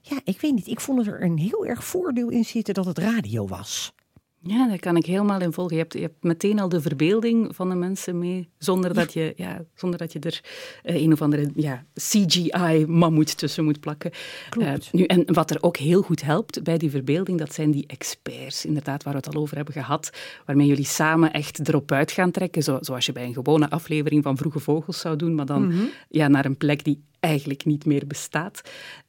ja, 0.00 0.20
ik 0.24 0.40
weet 0.40 0.54
niet, 0.54 0.66
ik 0.66 0.80
vond 0.80 1.06
er 1.06 1.22
een 1.22 1.38
heel 1.38 1.66
erg 1.66 1.84
voordeel 1.84 2.28
in 2.28 2.44
zitten 2.44 2.74
dat 2.74 2.86
het 2.86 2.98
radio 2.98 3.46
was. 3.46 3.92
Ja, 4.42 4.68
daar 4.68 4.78
kan 4.78 4.96
ik 4.96 5.06
helemaal 5.06 5.40
in 5.40 5.52
volgen. 5.52 5.76
Je 5.76 5.82
hebt, 5.82 5.94
je 5.94 6.00
hebt 6.00 6.22
meteen 6.22 6.60
al 6.60 6.68
de 6.68 6.80
verbeelding 6.80 7.56
van 7.56 7.68
de 7.68 7.74
mensen 7.74 8.18
mee, 8.18 8.48
zonder 8.58 8.94
dat 8.94 9.12
je, 9.12 9.32
ja, 9.36 9.64
zonder 9.74 9.98
dat 9.98 10.12
je 10.12 10.18
er 10.18 10.40
eh, 10.82 11.02
een 11.02 11.12
of 11.12 11.22
andere 11.22 11.50
ja, 11.54 11.84
CGI-mammoet 11.94 13.38
tussen 13.38 13.64
moet 13.64 13.80
plakken. 13.80 14.10
Klopt. 14.50 14.68
Eh, 14.68 14.92
nu, 14.92 15.04
en 15.04 15.34
wat 15.34 15.50
er 15.50 15.62
ook 15.62 15.76
heel 15.76 16.02
goed 16.02 16.22
helpt 16.22 16.62
bij 16.62 16.78
die 16.78 16.90
verbeelding, 16.90 17.38
dat 17.38 17.54
zijn 17.54 17.70
die 17.70 17.86
experts, 17.86 18.64
inderdaad, 18.64 19.02
waar 19.02 19.12
we 19.12 19.18
het 19.18 19.34
al 19.34 19.42
over 19.42 19.56
hebben 19.56 19.74
gehad, 19.74 20.10
waarmee 20.46 20.66
jullie 20.66 20.84
samen 20.84 21.32
echt 21.32 21.68
erop 21.68 21.92
uit 21.92 22.12
gaan 22.12 22.30
trekken, 22.30 22.62
zo, 22.62 22.78
zoals 22.80 23.06
je 23.06 23.12
bij 23.12 23.24
een 23.24 23.34
gewone 23.34 23.70
aflevering 23.70 24.22
van 24.22 24.36
Vroege 24.36 24.60
Vogels 24.60 25.00
zou 25.00 25.16
doen, 25.16 25.34
maar 25.34 25.46
dan 25.46 25.90
ja, 26.08 26.28
naar 26.28 26.44
een 26.44 26.56
plek 26.56 26.84
die 26.84 27.02
eigenlijk 27.20 27.64
niet 27.64 27.84
meer 27.84 28.06
bestaat. 28.06 28.60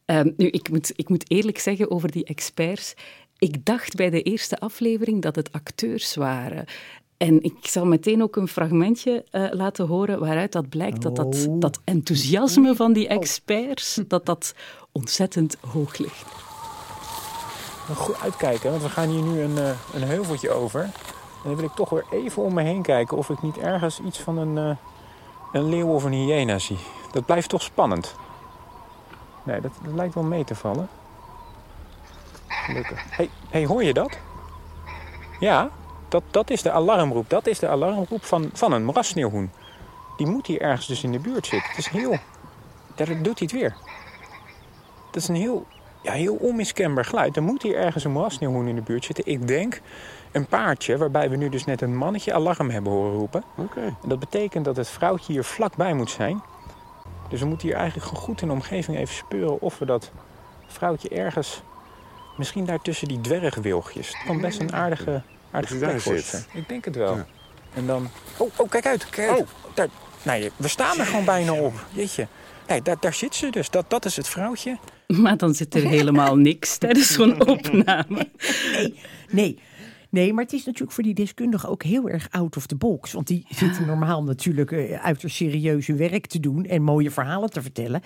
Ehm, 0.05 0.29
nu, 0.37 0.47
ik 0.47 0.69
moet, 0.69 0.93
ik 0.95 1.09
moet 1.09 1.31
eerlijk 1.31 1.59
zeggen 1.59 1.91
over 1.91 2.11
die 2.11 2.23
experts. 2.23 2.93
Ik 3.41 3.65
dacht 3.65 3.95
bij 3.95 4.09
de 4.09 4.21
eerste 4.21 4.59
aflevering 4.59 5.21
dat 5.21 5.35
het 5.35 5.51
acteurs 5.51 6.15
waren. 6.15 6.65
En 7.17 7.43
ik 7.43 7.57
zal 7.61 7.85
meteen 7.85 8.23
ook 8.23 8.35
een 8.35 8.47
fragmentje 8.47 9.23
eh, 9.31 9.45
laten 9.51 9.87
horen 9.87 10.19
waaruit 10.19 10.51
dat 10.51 10.69
blijkt 10.69 11.01
dat 11.01 11.15
dat, 11.15 11.47
Oh. 11.49 11.59
dat 11.59 11.79
enthousiasme 11.83 12.75
van 12.75 12.93
die 12.93 13.07
experts, 13.07 13.99
dat 14.07 14.25
dat 14.25 14.53
ontzettend 14.91 15.57
hoog 15.71 15.97
ligt. 15.97 16.25
Goed 17.95 18.19
uitkijken, 18.21 18.69
want 18.69 18.81
we 18.83 18.89
gaan 18.89 19.09
hier 19.09 19.21
nu 19.21 19.41
een, 19.41 19.57
eh, 19.57 19.71
een 19.93 20.03
heuveltje 20.03 20.49
over. 20.49 20.81
En 20.81 20.91
dan 21.43 21.55
wil 21.55 21.65
ik 21.65 21.75
toch 21.75 21.89
weer 21.89 22.05
even 22.11 22.43
om 22.43 22.53
me 22.53 22.61
heen 22.61 22.81
kijken 22.81 23.17
of 23.17 23.29
ik 23.29 23.41
niet 23.41 23.57
ergens 23.57 23.99
iets 23.99 24.19
van 24.19 24.37
een, 24.37 24.57
eh, 24.57 24.75
een 25.51 25.69
leeuw 25.69 25.87
of 25.87 26.03
een 26.03 26.13
hyena 26.13 26.59
zie. 26.59 26.79
Dat 27.11 27.25
blijft 27.25 27.49
toch 27.49 27.61
spannend. 27.61 28.15
Nee, 29.43 29.61
dat, 29.61 29.71
dat 29.83 29.93
lijkt 29.93 30.13
wel 30.13 30.23
mee 30.23 30.43
te 30.43 30.55
vallen. 30.55 30.89
Gelukkig. 32.65 33.03
hey, 33.09 33.29
hey, 33.49 33.65
hoor 33.65 33.83
je 33.83 33.93
dat? 33.93 34.17
Ja, 35.39 35.69
dat, 36.09 36.23
dat 36.31 36.49
is 36.49 36.61
de 36.61 36.71
alarmroep. 36.71 37.29
Dat 37.29 37.47
is 37.47 37.59
de 37.59 37.67
alarmroep 37.67 38.25
van, 38.25 38.49
van 38.53 38.71
een 38.71 38.85
moerassneeuwhoen. 38.85 39.51
Die 40.17 40.27
moet 40.27 40.47
hier 40.47 40.61
ergens 40.61 40.87
dus 40.87 41.03
in 41.03 41.11
de 41.11 41.19
buurt 41.19 41.47
zitten. 41.47 41.69
Het 41.69 41.77
is 41.77 41.87
heel... 41.87 42.17
Daar 42.95 43.07
doet 43.07 43.39
hij 43.39 43.47
het 43.51 43.51
weer. 43.51 43.75
Dat 45.11 45.21
is 45.21 45.27
een 45.27 45.35
heel, 45.35 45.65
ja, 46.01 46.11
heel 46.11 46.35
onmiskenbaar 46.35 47.05
geluid. 47.05 47.35
Er 47.35 47.43
moet 47.43 47.61
hier 47.61 47.75
ergens 47.75 48.03
een 48.03 48.11
moerassneeuwhoen 48.11 48.67
in 48.67 48.75
de 48.75 48.81
buurt 48.81 49.05
zitten. 49.05 49.25
Ik 49.25 49.47
denk 49.47 49.81
een 50.31 50.45
paardje, 50.45 50.97
waarbij 50.97 51.29
we 51.29 51.35
nu 51.35 51.49
dus 51.49 51.65
net 51.65 51.81
een 51.81 51.97
mannetje 51.97 52.33
alarm 52.33 52.69
hebben 52.69 52.91
horen 52.91 53.17
roepen. 53.17 53.43
Oké. 53.57 53.81
En 53.81 54.09
dat 54.09 54.19
betekent 54.19 54.65
dat 54.65 54.75
het 54.75 54.89
vrouwtje 54.89 55.33
hier 55.33 55.43
vlakbij 55.43 55.93
moet 55.93 56.09
zijn. 56.09 56.41
Dus 57.29 57.39
we 57.39 57.45
moeten 57.45 57.67
hier 57.67 57.77
eigenlijk 57.77 58.17
goed 58.17 58.41
in 58.41 58.47
de 58.47 58.53
omgeving 58.53 58.97
even 58.97 59.15
speuren 59.15 59.61
of 59.61 59.77
we 59.77 59.85
dat 59.85 60.11
vrouwtje 60.67 61.09
ergens... 61.09 61.63
Misschien 62.37 62.65
daar 62.65 62.81
tussen 62.81 63.07
die 63.07 63.21
dwergwilgjes. 63.21 64.07
Het 64.07 64.17
kan 64.25 64.41
best 64.41 64.59
een 64.59 64.73
aardige, 64.73 65.21
aardige 65.51 65.77
plek 65.77 65.99
zit. 65.99 66.47
Ik 66.53 66.69
denk 66.69 66.85
het 66.85 66.95
wel. 66.95 67.15
Ja. 67.15 67.25
En 67.73 67.85
dan... 67.87 68.07
Oh, 68.37 68.51
oh, 68.57 68.69
kijk 68.69 68.85
uit, 68.85 69.09
kijk 69.09 69.29
uit. 69.29 69.45
Daar, 70.23 70.39
je- 70.39 70.51
we 70.55 70.67
staan 70.67 70.99
er 70.99 71.05
gewoon 71.05 71.25
bijna 71.25 71.53
op. 71.53 71.85
Jeetje. 71.93 72.27
Nee, 72.67 72.81
daar, 72.81 72.97
daar 72.99 73.13
zit 73.13 73.35
ze 73.35 73.49
dus. 73.49 73.69
Dat, 73.69 73.85
dat 73.89 74.05
is 74.05 74.15
het 74.15 74.27
vrouwtje. 74.27 74.77
Maar 75.07 75.37
dan 75.37 75.53
zit 75.53 75.73
er 75.75 75.87
helemaal 75.87 76.35
niks 76.49 76.77
tijdens 76.77 77.13
zo'n 77.13 77.47
opname. 77.47 78.27
Nee. 79.29 79.59
Nee, 80.09 80.33
maar 80.33 80.43
het 80.43 80.53
is 80.53 80.65
natuurlijk 80.65 80.91
voor 80.91 81.03
die 81.03 81.13
deskundigen 81.13 81.69
ook 81.69 81.83
heel 81.83 82.09
erg 82.09 82.27
out 82.31 82.57
of 82.57 82.65
the 82.65 82.75
box. 82.75 83.11
Want 83.11 83.27
die 83.27 83.45
zitten 83.49 83.85
normaal 83.93 84.23
natuurlijk 84.23 84.71
eh, 84.71 85.03
uiterst 85.03 85.35
serieus 85.35 85.87
hun 85.87 85.97
werk 85.97 86.27
te 86.27 86.39
doen 86.39 86.65
en 86.65 86.81
mooie 86.83 87.11
verhalen 87.11 87.49
te 87.49 87.61
vertellen. 87.61 88.01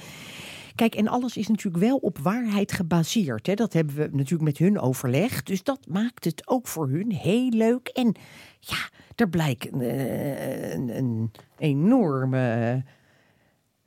Kijk, 0.76 0.96
en 0.96 1.08
alles 1.08 1.38
is 1.38 1.48
natuurlijk 1.48 1.84
wel 1.84 1.98
op 1.98 2.18
waarheid 2.18 2.72
gebaseerd. 2.72 3.48
Hè? 3.48 3.54
Dat 3.54 3.74
hebben 3.74 3.96
we 3.96 4.10
natuurlijk 4.12 4.42
met 4.42 4.58
hun 4.58 4.80
overlegd. 4.80 5.48
Dus 5.48 5.64
dat 5.64 5.80
maakt 5.88 6.26
het 6.26 6.42
ook 6.48 6.68
voor 6.68 6.90
hun 6.90 7.12
heel 7.12 7.50
leuk. 7.50 7.88
En 7.88 8.16
ja, 8.60 8.90
er 9.16 9.30
blijkt 9.30 9.70
eh, 9.70 10.74
een, 10.74 10.98
een 10.98 11.32
enorme 11.58 12.84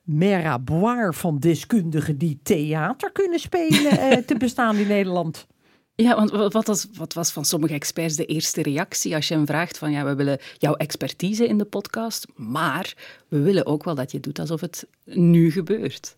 meraboir 0.02 1.14
van 1.14 1.38
deskundigen 1.38 2.18
die 2.18 2.38
theater 2.42 3.12
kunnen 3.12 3.38
spelen 3.40 3.98
eh, 3.98 4.16
te 4.16 4.36
bestaan 4.36 4.76
in 4.76 4.86
Nederland. 4.86 5.46
Ja, 5.94 6.14
want 6.16 6.30
wa- 6.30 6.48
wat 6.48 6.66
was, 6.66 6.86
wat 6.94 7.12
was 7.12 7.32
van 7.32 7.44
sommige 7.44 7.74
experts 7.74 8.16
de 8.16 8.24
eerste 8.24 8.62
reactie 8.62 9.14
als 9.14 9.28
je 9.28 9.34
hem 9.34 9.46
vraagt 9.46 9.78
van 9.78 9.90
ja, 9.90 10.04
we 10.04 10.14
willen 10.14 10.38
jouw 10.58 10.74
expertise 10.74 11.46
in 11.46 11.58
de 11.58 11.64
podcast, 11.64 12.26
maar 12.36 12.94
we 13.28 13.40
willen 13.40 13.66
ook 13.66 13.84
wel 13.84 13.94
dat 13.94 14.12
je 14.12 14.20
doet 14.20 14.38
alsof 14.38 14.60
het 14.60 14.86
nu 15.04 15.50
gebeurt. 15.50 16.14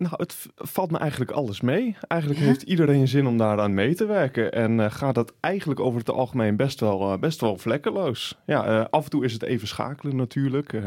Nou, 0.00 0.14
het 0.16 0.46
valt 0.56 0.90
me 0.90 0.98
eigenlijk 0.98 1.30
alles 1.30 1.60
mee. 1.60 1.96
Eigenlijk 2.08 2.40
heeft 2.40 2.62
iedereen 2.62 3.08
zin 3.08 3.26
om 3.26 3.36
daaraan 3.36 3.74
mee 3.74 3.94
te 3.94 4.06
werken. 4.06 4.52
En 4.52 4.80
eh, 4.80 4.90
gaat 4.90 5.14
dat 5.14 5.34
eigenlijk 5.40 5.80
over 5.80 5.98
het 5.98 6.10
algemeen 6.10 6.56
best 6.56 6.80
wel, 6.80 7.12
eh, 7.12 7.18
best 7.18 7.40
wel 7.40 7.56
vlekkeloos. 7.56 8.38
Ja, 8.46 8.66
eh, 8.66 8.86
af 8.90 9.04
en 9.04 9.10
toe 9.10 9.24
is 9.24 9.32
het 9.32 9.42
even 9.42 9.68
schakelen 9.68 10.16
natuurlijk. 10.16 10.80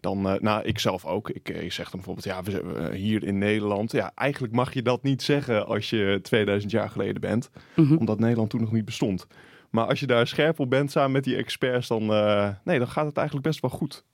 Dan, 0.00 0.22
nou, 0.40 0.64
ik 0.64 0.78
zelf 0.78 1.04
ook. 1.04 1.30
Ik, 1.30 1.48
ik 1.48 1.72
zeg 1.72 1.90
dan 1.90 2.00
bijvoorbeeld, 2.00 2.26
ja, 2.26 2.42
we 2.42 2.50
zijn 2.50 2.92
hier 2.94 3.24
in 3.24 3.38
Nederland. 3.38 3.92
Ja, 3.92 4.12
eigenlijk 4.14 4.52
mag 4.52 4.74
je 4.74 4.82
dat 4.82 5.02
niet 5.02 5.22
zeggen 5.22 5.66
als 5.66 5.90
je 5.90 6.18
2000 6.22 6.72
jaar 6.72 6.90
geleden 6.90 7.20
bent. 7.20 7.50
Mhm. 7.76 7.96
Omdat 7.96 8.18
Nederland 8.18 8.50
toen 8.50 8.60
nog 8.60 8.72
niet 8.72 8.84
bestond. 8.84 9.26
Maar 9.70 9.86
als 9.86 10.00
je 10.00 10.06
daar 10.06 10.26
scherp 10.26 10.60
op 10.60 10.70
bent 10.70 10.90
samen 10.90 11.12
met 11.12 11.24
die 11.24 11.36
experts, 11.36 11.88
dan, 11.88 12.06
nee, 12.64 12.78
dan 12.78 12.88
gaat 12.88 13.06
het 13.06 13.16
eigenlijk 13.16 13.46
best 13.46 13.60
wel 13.60 13.70
goed. 13.70 14.04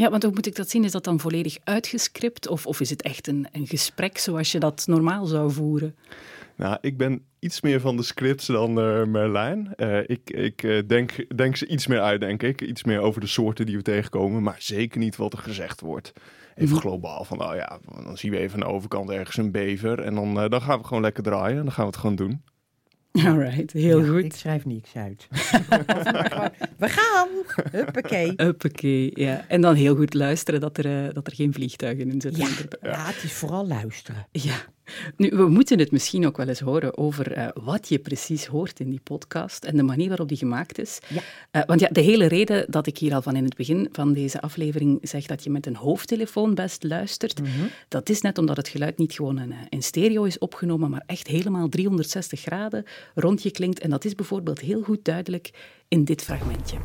Ja, 0.00 0.10
want 0.10 0.22
hoe 0.22 0.32
moet 0.32 0.46
ik 0.46 0.56
dat 0.56 0.70
zien? 0.70 0.84
Is 0.84 0.92
dat 0.92 1.04
dan 1.04 1.20
volledig 1.20 1.56
uitgescript 1.64 2.48
of, 2.48 2.66
of 2.66 2.80
is 2.80 2.90
het 2.90 3.02
echt 3.02 3.26
een, 3.26 3.46
een 3.52 3.66
gesprek 3.66 4.18
zoals 4.18 4.52
je 4.52 4.58
dat 4.58 4.84
normaal 4.86 5.26
zou 5.26 5.50
voeren? 5.52 5.96
Nou, 6.56 6.78
ik 6.80 6.96
ben 6.96 7.22
iets 7.38 7.60
meer 7.60 7.80
van 7.80 7.96
de 7.96 8.02
scripts 8.02 8.46
dan 8.46 8.80
eh, 8.80 9.04
Merlijn. 9.04 9.74
Eh, 9.74 9.98
ik 10.06 10.30
ik 10.30 10.62
eh, 10.62 10.78
denk, 10.86 11.36
denk 11.36 11.56
ze 11.56 11.66
iets 11.66 11.86
meer 11.86 12.00
uit, 12.00 12.20
denk 12.20 12.42
ik. 12.42 12.60
Iets 12.60 12.84
meer 12.84 13.00
over 13.00 13.20
de 13.20 13.26
soorten 13.26 13.66
die 13.66 13.76
we 13.76 13.82
tegenkomen, 13.82 14.42
maar 14.42 14.56
zeker 14.58 14.98
niet 14.98 15.16
wat 15.16 15.32
er 15.32 15.38
gezegd 15.38 15.80
wordt. 15.80 16.12
Even 16.54 16.70
Mhm. 16.70 16.80
globaal 16.80 17.24
van, 17.24 17.38
nou 17.38 17.56
ja, 17.56 17.78
dan 18.04 18.16
zien 18.16 18.30
we 18.30 18.38
even 18.38 18.54
aan 18.54 18.68
de 18.68 18.74
overkant 18.74 19.10
ergens 19.10 19.36
een 19.36 19.50
bever. 19.50 20.00
En 20.00 20.14
dan, 20.14 20.34
dan 20.34 20.62
gaan 20.62 20.78
we 20.78 20.84
gewoon 20.84 21.02
lekker 21.02 21.22
draaien 21.22 21.58
en 21.58 21.64
dan 21.64 21.72
gaan 21.72 21.84
we 21.84 21.90
het 21.90 22.00
gewoon 22.00 22.16
doen. 22.16 22.42
Alright, 23.26 23.72
heel 23.72 24.00
Ja, 24.00 24.06
goed. 24.10 24.24
Ik 24.24 24.34
schrijf 24.34 24.64
niks 24.64 24.96
uit. 24.96 25.28
We 26.82 26.88
gaan! 26.88 27.28
Huppakee. 27.70 28.32
Uppakee, 28.36 29.10
ja. 29.14 29.44
En 29.48 29.60
dan 29.60 29.74
heel 29.74 29.96
goed 29.96 30.14
luisteren 30.14 30.60
dat 30.60 30.78
er, 30.78 31.06
eh, 31.06 31.14
dat 31.14 31.26
er 31.26 31.34
geen 31.34 31.52
vliegtuigen 31.52 32.10
in 32.10 32.20
zitten. 32.20 32.42
Ja, 32.42 32.48
ja, 32.90 33.06
het 33.06 33.22
is 33.22 33.32
vooral 33.32 33.66
luisteren. 33.66 34.26
Ja. 34.32 34.56
Nu, 35.16 35.30
we 35.30 35.48
moeten 35.48 35.78
het 35.78 35.90
misschien 35.90 36.26
ook 36.26 36.36
wel 36.36 36.48
eens 36.48 36.60
horen 36.60 36.98
over 36.98 37.32
eh, 37.32 37.48
wat 37.54 37.88
je 37.88 37.98
precies 37.98 38.46
hoort 38.46 38.80
in 38.80 38.90
die 38.90 39.00
podcast 39.02 39.64
en 39.64 39.76
de 39.76 39.82
manier 39.82 40.08
waarop 40.08 40.28
die 40.28 40.36
gemaakt 40.36 40.78
is. 40.78 40.98
Ja. 41.08 41.20
Eh, 41.50 41.62
want 41.66 41.80
ja, 41.80 41.88
de 41.88 42.00
hele 42.00 42.26
reden 42.26 42.70
dat 42.70 42.86
ik 42.86 42.98
hier 42.98 43.14
al 43.14 43.22
van 43.22 43.36
in 43.36 43.44
het 43.44 43.56
begin 43.56 43.88
van 43.92 44.12
deze 44.12 44.40
aflevering 44.40 44.98
zeg 45.02 45.26
dat 45.26 45.44
je 45.44 45.50
met 45.50 45.66
een 45.66 45.76
hoofdtelefoon 45.76 46.54
best 46.54 46.82
luistert, 46.82 47.40
dat 47.88 48.08
is 48.08 48.20
net 48.20 48.38
omdat 48.38 48.56
het 48.56 48.68
geluid 48.68 48.98
niet 48.98 49.12
gewoon 49.12 49.38
in, 49.38 49.52
eh, 49.52 49.58
in 49.68 49.82
stereo 49.82 50.24
is 50.24 50.38
opgenomen, 50.38 50.90
maar 50.90 51.02
echt 51.06 51.26
helemaal 51.26 51.68
360 51.68 52.40
graden 52.40 52.84
rond 53.14 53.42
je 53.42 53.50
klinkt. 53.50 53.80
En 53.80 53.90
dat 53.90 54.04
is 54.04 54.14
bijvoorbeeld 54.14 54.60
heel 54.60 54.82
goed 54.82 55.04
duidelijk 55.04 55.50
in 55.88 56.04
dit 56.04 56.22
fragmentje. 56.22 56.76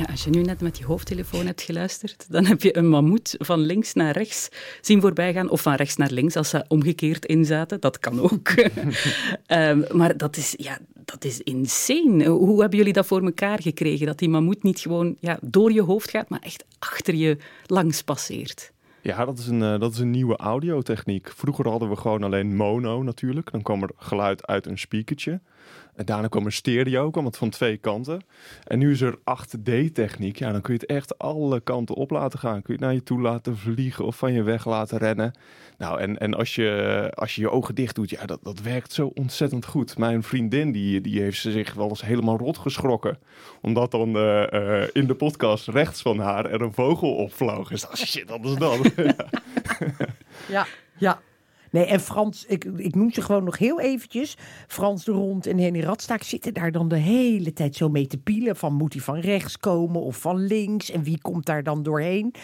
Ja, 0.00 0.06
als 0.10 0.24
je 0.24 0.30
nu 0.30 0.42
net 0.42 0.60
met 0.60 0.78
je 0.78 0.84
hoofdtelefoon 0.84 1.46
hebt 1.46 1.62
geluisterd, 1.62 2.26
dan 2.28 2.46
heb 2.46 2.62
je 2.62 2.76
een 2.76 2.88
mammoet 2.88 3.34
van 3.38 3.58
links 3.58 3.94
naar 3.94 4.12
rechts 4.12 4.48
zien 4.80 5.00
voorbijgaan. 5.00 5.50
Of 5.50 5.60
van 5.60 5.74
rechts 5.74 5.96
naar 5.96 6.10
links, 6.10 6.36
als 6.36 6.48
ze 6.48 6.64
omgekeerd 6.68 7.26
inzaten. 7.26 7.80
Dat 7.80 7.98
kan 7.98 8.20
ook. 8.20 8.48
Ehm, 9.46 9.82
maar 9.96 10.16
dat 10.16 10.36
is, 10.36 10.54
ja, 10.56 10.78
dat 11.04 11.24
is 11.24 11.40
insane. 11.40 12.28
Hoe 12.28 12.60
hebben 12.60 12.78
jullie 12.78 12.92
dat 12.92 13.06
voor 13.06 13.22
elkaar 13.22 13.62
gekregen? 13.62 14.06
Dat 14.06 14.18
die 14.18 14.28
mammoet 14.28 14.62
niet 14.62 14.80
gewoon 14.80 15.16
ja, 15.18 15.38
door 15.42 15.72
je 15.72 15.82
hoofd 15.82 16.10
gaat, 16.10 16.28
maar 16.28 16.40
echt 16.42 16.64
achter 16.78 17.14
je 17.14 17.36
langs 17.66 18.02
passeert. 18.02 18.72
Ja, 19.00 19.24
dat 19.24 19.38
is 19.38 19.46
een, 19.46 19.62
eh, 19.62 19.78
dat 19.78 19.92
is 19.92 19.98
een 19.98 20.10
nieuwe 20.10 20.36
audiotechniek. 20.36 21.32
Vroeger 21.36 21.68
hadden 21.68 21.88
we 21.88 21.96
gewoon 21.96 22.22
alleen 22.22 22.56
mono 22.56 23.02
natuurlijk. 23.02 23.50
Dan 23.50 23.62
kwam 23.62 23.82
er 23.82 23.90
geluid 23.96 24.46
uit 24.46 24.66
een 24.66 24.78
speakertje. 24.78 25.40
En 26.00 26.06
daarna 26.06 26.28
kwam 26.28 26.44
er 26.46 26.52
stereo, 26.52 27.10
kwam 27.10 27.24
het 27.24 27.36
van 27.36 27.50
twee 27.50 27.76
kanten. 27.76 28.24
En 28.64 28.78
nu 28.78 28.90
is 28.90 29.00
er 29.00 29.18
8D-techniek. 29.18 30.36
Ja, 30.36 30.52
dan 30.52 30.60
kun 30.60 30.74
je 30.74 30.80
het 30.80 30.88
echt 30.88 31.18
alle 31.18 31.60
kanten 31.60 31.94
op 31.94 32.10
laten 32.10 32.38
gaan. 32.38 32.62
Kun 32.62 32.62
je 32.66 32.72
het 32.72 32.80
naar 32.80 32.94
je 32.94 33.02
toe 33.02 33.20
laten 33.20 33.56
vliegen 33.56 34.04
of 34.04 34.16
van 34.16 34.32
je 34.32 34.42
weg 34.42 34.66
laten 34.66 34.98
rennen. 34.98 35.32
Nou, 35.78 36.00
en, 36.00 36.18
en 36.18 36.34
als, 36.34 36.54
je, 36.54 37.10
als 37.14 37.34
je 37.34 37.40
je 37.40 37.50
ogen 37.50 37.74
dicht 37.74 37.94
doet, 37.94 38.10
ja, 38.10 38.26
dat, 38.26 38.38
dat 38.42 38.60
werkt 38.60 38.92
zo 38.92 39.10
ontzettend 39.14 39.66
goed. 39.66 39.98
Mijn 39.98 40.22
vriendin, 40.22 40.72
die, 40.72 41.00
die 41.00 41.20
heeft 41.20 41.40
zich 41.40 41.74
wel 41.74 41.88
eens 41.88 42.02
helemaal 42.02 42.38
rot 42.38 42.58
geschrokken. 42.58 43.18
Omdat 43.60 43.90
dan 43.90 44.16
eh, 44.16 44.82
eh, 44.82 44.88
in 44.92 45.06
de 45.06 45.14
podcast 45.14 45.68
rechts 45.68 46.02
van 46.02 46.18
haar 46.18 46.46
er 46.46 46.62
een 46.62 46.74
vogel 46.74 47.14
opvloog. 47.14 47.70
Is 47.70 47.80
dat 47.80 47.98
shit, 47.98 48.28
dat 48.28 48.44
is 48.44 48.54
dat. 48.54 48.78
Ja, 50.48 50.66
ja. 50.98 51.20
Nee, 51.70 51.84
en 51.84 52.00
Frans, 52.00 52.44
ik, 52.46 52.64
ik 52.64 52.94
noem 52.94 53.12
ze 53.12 53.22
gewoon 53.22 53.44
nog 53.44 53.58
heel 53.58 53.80
eventjes. 53.80 54.36
Frans 54.66 55.04
de 55.04 55.12
Rond 55.12 55.46
en 55.46 55.58
Henny 55.58 55.80
Radstaak 55.80 56.22
zitten 56.22 56.54
daar 56.54 56.72
dan 56.72 56.88
de 56.88 56.96
hele 56.96 57.52
tijd 57.52 57.76
zo 57.76 57.88
mee 57.88 58.06
te 58.06 58.18
pielen. 58.18 58.56
Van 58.56 58.74
moet 58.74 58.92
hij 58.92 59.02
van 59.02 59.18
rechts 59.18 59.58
komen 59.58 60.00
of 60.00 60.16
van 60.16 60.46
links? 60.46 60.90
En 60.90 61.02
wie 61.02 61.20
komt 61.20 61.46
daar 61.46 61.62
dan 61.62 61.82
doorheen? 61.82 62.34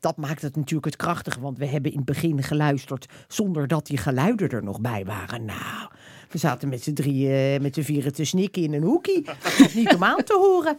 Dat 0.00 0.16
maakt 0.16 0.42
het 0.42 0.56
natuurlijk 0.56 0.84
het 0.84 0.96
krachtige, 0.96 1.40
want 1.40 1.58
we 1.58 1.66
hebben 1.66 1.90
in 1.90 1.96
het 1.96 2.06
begin 2.06 2.42
geluisterd 2.42 3.06
zonder 3.28 3.68
dat 3.68 3.86
die 3.86 3.98
geluiden 3.98 4.48
er 4.48 4.64
nog 4.64 4.80
bij 4.80 5.04
waren. 5.04 5.44
Nou, 5.44 5.88
we 6.30 6.38
zaten 6.38 6.68
met 6.68 6.82
z'n 6.82 6.92
drieën, 6.92 7.62
met 7.62 7.74
z'n 7.74 7.82
vieren 7.82 8.12
te 8.12 8.24
snikken 8.24 8.62
in 8.62 8.72
een 8.72 8.82
hoekie. 8.82 9.22
Dat 9.22 9.58
was 9.58 9.74
niet 9.74 9.94
om 9.94 10.04
aan 10.04 10.24
te 10.24 10.34
horen. 10.34 10.76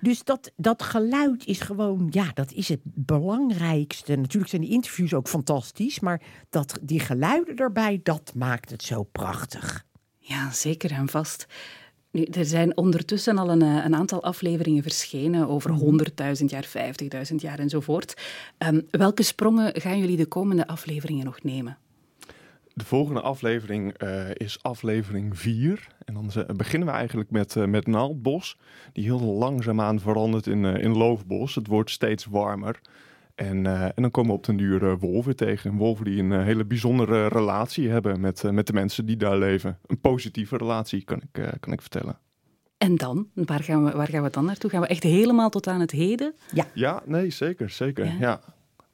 Dus 0.00 0.24
dat, 0.24 0.52
dat 0.56 0.82
geluid 0.82 1.46
is 1.46 1.60
gewoon, 1.60 2.06
ja, 2.10 2.30
dat 2.34 2.52
is 2.52 2.68
het 2.68 2.80
belangrijkste. 2.82 4.16
Natuurlijk 4.16 4.50
zijn 4.50 4.62
die 4.62 4.70
interviews 4.70 5.14
ook 5.14 5.28
fantastisch, 5.28 6.00
maar 6.00 6.22
dat, 6.50 6.78
die 6.82 7.00
geluiden 7.00 7.56
erbij, 7.56 8.00
dat 8.02 8.32
maakt 8.34 8.70
het 8.70 8.82
zo 8.82 9.02
prachtig. 9.02 9.84
Ja, 10.18 10.50
zeker 10.50 10.90
en 10.90 11.08
vast. 11.08 11.46
Nu, 12.10 12.22
er 12.24 12.44
zijn 12.44 12.76
ondertussen 12.76 13.38
al 13.38 13.50
een, 13.50 13.62
eh, 13.62 13.84
een 13.84 13.94
aantal 13.94 14.22
afleveringen 14.22 14.82
verschenen 14.82 15.48
over 15.48 15.70
100.000 15.70 16.50
jaar, 16.50 16.64
50.000 16.64 17.40
jaar 17.40 17.58
enzovoort. 17.58 18.14
Ehm, 18.58 18.80
welke 18.90 19.22
sprongen 19.22 19.80
gaan 19.80 19.98
jullie 19.98 20.16
de 20.16 20.26
komende 20.26 20.66
afleveringen 20.66 21.24
nog 21.24 21.42
nemen? 21.42 21.78
De 22.78 22.84
volgende 22.84 23.20
aflevering 23.20 23.92
eh, 23.92 24.30
is 24.34 24.58
aflevering 24.62 25.38
4. 25.38 25.86
En 26.04 26.14
dan 26.14 26.30
ze- 26.30 26.46
beginnen 26.56 26.88
we 26.88 26.94
eigenlijk 26.94 27.30
met, 27.30 27.56
eh, 27.56 27.64
met 27.64 27.86
naaldbos. 27.86 28.58
Die 28.92 29.04
heel 29.04 29.20
langzaamaan 29.20 30.00
verandert 30.00 30.46
in, 30.46 30.64
eh, 30.64 30.82
in 30.84 30.96
loofbos. 30.96 31.54
Het 31.54 31.66
wordt 31.66 31.90
steeds 31.90 32.24
warmer. 32.24 32.80
En, 33.34 33.66
eh, 33.66 33.82
en 33.84 33.92
dan 34.02 34.10
komen 34.10 34.30
we 34.30 34.36
op 34.36 34.44
den 34.46 34.56
duur 34.56 34.84
eh, 34.90 34.94
wolven 34.98 35.36
tegen. 35.36 35.76
Wolven 35.76 36.04
die 36.04 36.22
een 36.22 36.32
eh, 36.32 36.42
hele 36.44 36.64
bijzondere 36.64 37.26
relatie 37.26 37.88
hebben 37.88 38.20
met, 38.20 38.44
eh, 38.44 38.50
met 38.50 38.66
de 38.66 38.72
mensen 38.72 39.06
die 39.06 39.16
daar 39.16 39.38
leven. 39.38 39.78
Een 39.86 40.00
positieve 40.00 40.56
relatie, 40.56 41.04
kan 41.04 41.16
ik, 41.22 41.38
eh, 41.42 41.48
kan 41.60 41.72
ik 41.72 41.80
vertellen. 41.80 42.18
En 42.78 42.96
dan? 42.96 43.26
Waar 43.34 43.62
gaan, 43.62 43.84
we, 43.84 43.90
waar 43.92 44.08
gaan 44.08 44.22
we 44.22 44.30
dan 44.30 44.44
naartoe? 44.44 44.70
Gaan 44.70 44.80
we 44.80 44.86
echt 44.86 45.02
helemaal 45.02 45.50
tot 45.50 45.66
aan 45.66 45.80
het 45.80 45.90
heden? 45.90 46.34
Ja, 46.74 47.02
nee, 47.06 47.30
zeker, 47.30 47.70
zeker. 47.70 48.04
Ja? 48.04 48.12
Ja. 48.20 48.40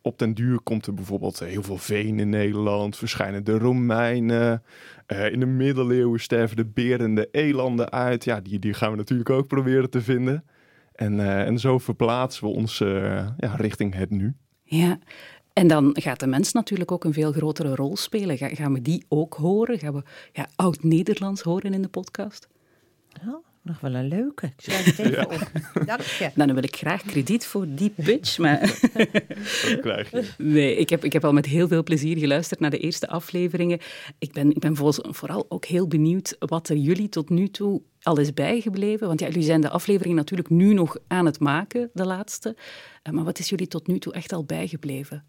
Op 0.06 0.18
den 0.18 0.34
duur 0.34 0.60
komt 0.60 0.86
er 0.86 0.94
bijvoorbeeld 0.94 1.40
eh, 1.40 1.48
heel 1.48 1.62
veel 1.62 1.78
veen 1.78 2.18
in 2.18 2.28
Nederland, 2.28 2.96
verschijnen 2.96 3.44
de 3.44 3.58
Romeinen. 3.58 4.62
Eh, 5.06 5.32
in 5.32 5.40
de 5.40 5.46
middeleeuwen 5.46 6.20
sterven 6.20 6.56
de 6.56 6.64
beren 6.64 7.06
en 7.06 7.14
de 7.14 7.28
elanden 7.32 7.90
uit. 7.90 8.24
Ja, 8.24 8.40
die, 8.40 8.58
die 8.58 8.74
gaan 8.74 8.90
we 8.90 8.96
natuurlijk 8.96 9.30
ook 9.30 9.46
proberen 9.46 9.90
te 9.90 10.00
vinden. 10.00 10.44
En, 10.94 11.20
eh, 11.20 11.46
en 11.46 11.58
zo 11.58 11.78
verplaatsen 11.78 12.44
we 12.44 12.50
ons 12.50 12.78
ja, 12.78 13.54
richting 13.56 13.94
het 13.94 14.10
nu. 14.10 14.34
Ja. 14.62 14.98
En 15.52 15.66
dan 15.66 15.96
gaat 16.00 16.20
de 16.20 16.26
mens 16.26 16.52
natuurlijk 16.52 16.92
ook 16.92 17.04
een 17.04 17.12
veel 17.12 17.32
grotere 17.32 17.74
rol 17.74 17.96
spelen. 17.96 18.38
Ga- 18.38 18.54
gaan 18.54 18.72
we 18.72 18.82
die 18.82 19.04
ook 19.08 19.34
horen? 19.34 19.78
Gaan 19.78 19.94
we 19.94 20.02
ja, 20.32 20.46
Oud-Nederlands 20.56 21.42
horen 21.42 21.74
in 21.74 21.82
de 21.82 21.88
podcast? 21.88 22.48
Oh, 23.28 23.44
nog 23.64 23.80
wel 23.80 23.94
een 23.94 24.08
leuke. 24.08 24.46
Ik 24.46 24.52
schrijf 24.56 24.84
het 24.84 24.98
even 25.06 25.24
op. 25.30 25.50
Dank 25.86 26.00
je. 26.00 26.24
Nou, 26.34 26.46
dan 26.46 26.54
wil 26.54 26.62
ik 26.64 26.76
graag 26.76 27.02
krediet 27.02 27.46
voor 27.46 27.66
die 27.68 27.90
pitch, 27.90 28.38
maar... 28.38 28.60
Dat 29.62 29.80
krijg 29.80 30.10
je. 30.10 30.24
Nee, 30.38 30.76
ik 30.76 30.88
heb, 30.90 31.04
ik 31.04 31.12
heb 31.12 31.24
al 31.24 31.32
met 31.32 31.46
heel 31.46 31.68
veel 31.68 31.82
plezier 31.82 32.18
geluisterd 32.18 32.60
naar 32.60 32.70
de 32.70 32.78
eerste 32.78 33.08
afleveringen. 33.08 33.78
Ik 34.18 34.32
ben, 34.32 34.50
ik 34.50 34.58
ben 34.58 34.76
voor- 34.76 35.06
vooral 35.10 35.46
ook 35.48 35.64
heel 35.64 35.88
benieuwd 35.88 36.36
wat 36.38 36.68
er 36.68 36.76
jullie 36.76 37.08
tot 37.08 37.28
nu 37.30 37.48
toe 37.48 37.82
al 38.02 38.18
is 38.18 38.32
bijgebleven. 38.34 39.06
Want 39.06 39.20
ja, 39.20 39.26
jullie 39.26 39.42
zijn 39.42 39.60
de 39.60 39.70
aflevering 39.70 40.14
natuurlijk 40.14 40.50
nu 40.50 40.74
nog 40.74 40.96
aan 41.06 41.26
het 41.26 41.40
maken, 41.40 41.90
de 41.92 42.06
laatste. 42.06 42.56
Eh, 43.02 43.12
Maar 43.12 43.24
wat 43.24 43.38
is 43.38 43.48
jullie 43.48 43.66
tot 43.68 43.86
nu 43.86 43.98
toe 43.98 44.12
echt 44.12 44.32
al 44.32 44.44
bijgebleven? 44.44 45.24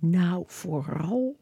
Nou, 0.00 0.44
vooral 0.46 1.36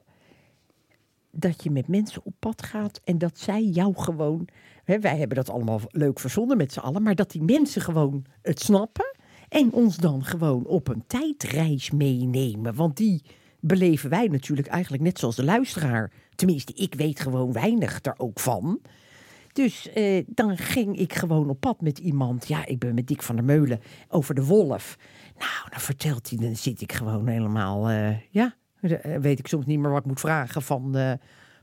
dat 1.30 1.62
je 1.64 1.70
met 1.70 1.88
mensen 1.88 2.20
op 2.24 2.34
pad 2.38 2.62
gaat 2.62 3.00
en 3.04 3.18
dat 3.18 3.38
zij 3.38 3.62
jou 3.62 3.92
gewoon. 3.96 4.48
Wij 4.84 5.16
hebben 5.16 5.36
dat 5.36 5.50
allemaal 5.50 5.80
leuk 5.88 6.20
verzonnen 6.20 6.56
met 6.56 6.72
z'n 6.72 6.78
allen, 6.78 7.02
maar 7.02 7.14
dat 7.14 7.30
die 7.30 7.42
mensen 7.42 7.82
gewoon 7.82 8.24
het 8.42 8.60
snappen 8.60 9.16
en 9.48 9.72
ons 9.72 9.96
dan 9.96 10.24
gewoon 10.24 10.66
op 10.66 10.88
een 10.88 11.04
tijdreis 11.06 11.90
meenemen. 11.90 12.74
Want 12.74 12.96
die 12.96 13.22
beleven 13.60 14.10
wij 14.10 14.26
natuurlijk 14.26 14.68
eigenlijk 14.68 15.02
net 15.02 15.18
zoals 15.18 15.36
de 15.36 15.44
luisteraar. 15.44 16.12
Tenminste, 16.34 16.72
ik 16.72 16.94
weet 16.94 17.20
gewoon 17.20 17.52
weinig 17.52 17.98
er 18.02 18.14
ook 18.16 18.40
van. 18.40 18.80
Dus 19.52 19.92
eh, 19.92 20.24
dan 20.26 20.56
ging 20.56 20.98
ik 20.98 21.12
gewoon 21.12 21.48
op 21.48 21.60
pad 21.60 21.80
met 21.80 21.98
iemand. 21.98 22.48
Ja, 22.48 22.66
ik 22.66 22.78
ben 22.78 22.94
met 22.94 23.06
Dick 23.06 23.22
van 23.22 23.36
der 23.36 23.44
Meulen 23.44 23.80
over 24.08 24.34
de 24.34 24.44
wolf. 24.44 24.98
Nou, 25.38 25.70
dan 25.70 25.80
vertelt 25.80 26.30
hij, 26.30 26.38
dan 26.38 26.56
zit 26.56 26.80
ik 26.80 26.92
gewoon 26.92 27.26
helemaal, 27.26 27.88
eh, 27.88 28.30
ja, 28.30 28.54
eh, 28.80 29.16
weet 29.20 29.38
ik 29.38 29.46
soms 29.46 29.66
niet 29.66 29.78
meer 29.78 29.90
wat 29.90 30.00
ik 30.00 30.06
moet 30.06 30.20
vragen 30.20 30.62
van, 30.62 30.96
eh, 30.96 31.12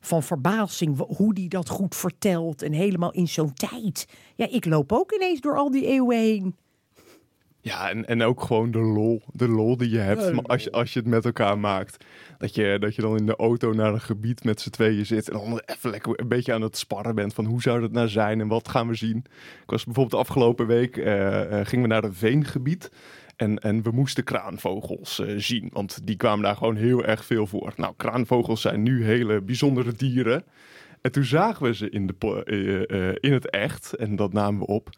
van 0.02 0.24
verbazing. 0.24 0.98
Hoe 1.08 1.34
die 1.34 1.50
dat 1.50 1.70
goed 1.70 1.96
vertelt 1.96 2.62
en 2.62 2.72
helemaal 2.72 3.12
in 3.12 3.28
zo'n 3.28 3.54
tijd. 3.54 4.08
Ja, 4.36 4.48
ik 4.52 4.66
loop 4.66 4.92
ook 4.92 5.12
ineens 5.12 5.42
door 5.42 5.58
al 5.58 5.72
die 5.72 5.86
eeuwen 5.86 6.18
heen. 6.18 6.56
Ja, 7.64 7.90
en, 7.90 8.06
en 8.06 8.22
ook 8.22 8.42
gewoon 8.44 8.72
de 8.72 8.80
lol. 8.80 9.22
De 9.34 9.48
lol 9.48 9.78
die 9.78 9.90
je 9.90 9.98
hebt 9.98 10.24
Ja, 10.24 10.32
maar 10.34 10.44
als, 10.44 10.64
je, 10.64 10.72
als 10.72 10.94
je 10.94 11.00
het 11.00 11.08
met 11.08 11.26
elkaar 11.26 11.60
maakt. 11.60 12.06
Dat 12.38 12.56
je, 12.56 12.78
dat 12.80 12.96
je 12.96 13.02
dan 13.02 13.18
in 13.18 13.26
de 13.26 13.36
auto 13.36 13.74
naar 13.74 13.94
een 13.94 14.02
gebied 14.02 14.44
met 14.44 14.62
z'n 14.62 14.70
tweeën 14.70 15.06
zit. 15.06 15.30
En 15.30 15.34
dan 15.38 15.62
even 15.66 15.90
lekker 15.90 16.20
een 16.20 16.28
beetje 16.28 16.54
aan 16.54 16.62
het 16.62 16.78
sparren 16.78 17.16
bent. 17.16 17.34
Van 17.34 17.46
hoe 17.46 17.62
zou 17.62 17.82
dat 17.82 17.92
nou 17.92 18.08
zijn 18.08 18.40
en 18.42 18.48
wat 18.48 18.68
gaan 18.70 18.88
we 18.88 18.96
zien. 18.96 19.18
Ik 19.64 19.70
was 19.70 19.84
bijvoorbeeld 19.86 20.22
de 20.24 20.30
afgelopen 20.30 20.68
week. 20.68 20.98
eh, 20.98 21.60
eh, 21.60 21.66
gingen 21.68 21.88
we 21.88 21.94
naar 21.94 22.04
een 22.04 22.14
veengebied. 22.14 22.92
En, 23.42 23.60
en 23.60 23.82
we 23.82 23.92
moesten 23.92 24.24
kraanvogels 24.24 25.20
eh, 25.20 25.34
zien. 25.38 25.70
Want 25.74 26.08
die 26.08 26.16
kwamen 26.16 26.44
daar 26.44 26.56
gewoon 26.56 26.76
heel 26.76 27.04
erg 27.06 27.26
veel 27.26 27.48
voor. 27.48 27.74
Nou, 27.76 27.94
kraanvogels 27.98 28.62
zijn 28.62 28.84
nu 28.84 29.04
hele 29.04 29.42
bijzondere 29.42 29.94
dieren. 29.94 30.44
En 31.02 31.12
toen 31.12 31.24
zagen 31.24 31.66
we 31.66 31.76
ze 31.76 31.90
in, 31.90 32.08
de, 32.08 32.44
eh, 32.46 33.10
eh, 33.10 33.16
in 33.20 33.34
het 33.34 33.50
echt. 33.50 33.94
En 33.94 34.16
dat 34.16 34.34
namen 34.34 34.60
we 34.60 34.66
op. 34.66 34.90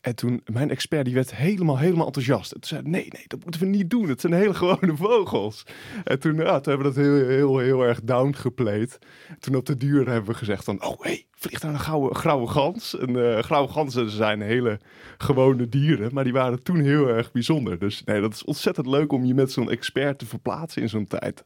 En 0.00 0.14
toen, 0.14 0.40
mijn 0.52 0.70
expert 0.70 1.04
die 1.04 1.14
werd 1.14 1.34
helemaal, 1.34 1.78
helemaal 1.78 2.06
enthousiast. 2.06 2.52
En 2.52 2.60
toen 2.60 2.68
zei 2.68 2.82
nee, 2.82 3.08
nee, 3.08 3.24
dat 3.26 3.42
moeten 3.42 3.60
we 3.60 3.66
niet 3.66 3.90
doen. 3.90 4.08
Het 4.08 4.20
zijn 4.20 4.32
hele 4.32 4.54
gewone 4.54 4.96
vogels. 4.96 5.66
En 6.04 6.18
toen, 6.18 6.36
ja, 6.36 6.60
toen 6.60 6.72
hebben 6.72 6.92
we 6.92 6.94
dat 6.94 7.04
heel, 7.04 7.28
heel, 7.28 7.58
heel 7.58 7.82
erg 7.82 8.00
downgeplayed. 8.02 8.98
Toen 9.38 9.54
op 9.54 9.66
de 9.66 9.76
duur 9.76 10.08
hebben 10.08 10.30
we 10.30 10.36
gezegd 10.36 10.64
van, 10.64 10.84
oh, 10.84 11.00
hé, 11.00 11.10
hey, 11.10 11.26
vliegt 11.30 11.62
daar 11.62 11.72
een 11.72 11.78
grauwe, 11.78 12.14
grauwe 12.14 12.46
gans. 12.46 12.98
En 12.98 13.36
eh 13.36 13.42
grauwe 13.42 13.68
ganzen 13.68 14.10
zijn 14.10 14.40
hele 14.40 14.80
gewone 15.18 15.68
dieren, 15.68 16.14
maar 16.14 16.24
die 16.24 16.32
waren 16.32 16.62
toen 16.62 16.80
heel 16.80 17.08
erg 17.08 17.32
bijzonder. 17.32 17.78
Dus 17.78 18.04
nee, 18.04 18.20
dat 18.20 18.34
is 18.34 18.44
ontzettend 18.44 18.86
leuk 18.86 19.12
om 19.12 19.24
je 19.24 19.34
met 19.34 19.52
zo'n 19.52 19.70
expert 19.70 20.18
te 20.18 20.26
verplaatsen 20.26 20.82
in 20.82 20.88
zo'n 20.88 21.06
tijd. 21.06 21.44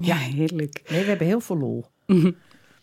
Ja, 0.00 0.16
heerlijk. 0.16 0.82
Nee, 0.88 1.00
we 1.00 1.08
hebben 1.08 1.26
heel 1.26 1.40
veel 1.40 1.58
lol. 1.58 1.86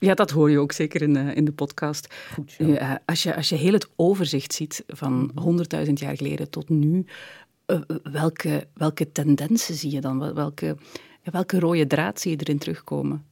Ja, 0.05 0.13
dat 0.13 0.31
hoor 0.31 0.51
je 0.51 0.59
ook 0.59 0.71
zeker 0.71 1.01
in, 1.01 1.13
de- 1.13 1.33
in 1.33 1.45
de 1.45 1.51
podcast. 1.51 2.13
Goed 2.33 2.55
eh, 2.59 2.93
als, 3.05 3.23
je, 3.23 3.35
als 3.35 3.49
je 3.49 3.55
heel 3.55 3.73
het 3.73 3.89
overzicht 3.95 4.53
ziet 4.53 4.83
van 4.87 5.31
100.000 5.85 5.93
jaar 5.93 6.15
geleden 6.17 6.49
tot 6.49 6.69
nu, 6.69 7.05
eh, 7.65 7.79
welke, 8.03 8.67
welke 8.73 9.11
tendensen 9.11 9.75
zie 9.75 9.91
je 9.91 10.01
dan? 10.01 10.19
Wel- 10.19 10.33
Welke, 10.33 10.77
welke 11.23 11.59
rode 11.59 11.87
draad 11.87 12.19
zie 12.19 12.31
je 12.31 12.37
erin 12.37 12.57
terugkomen? 12.57 13.25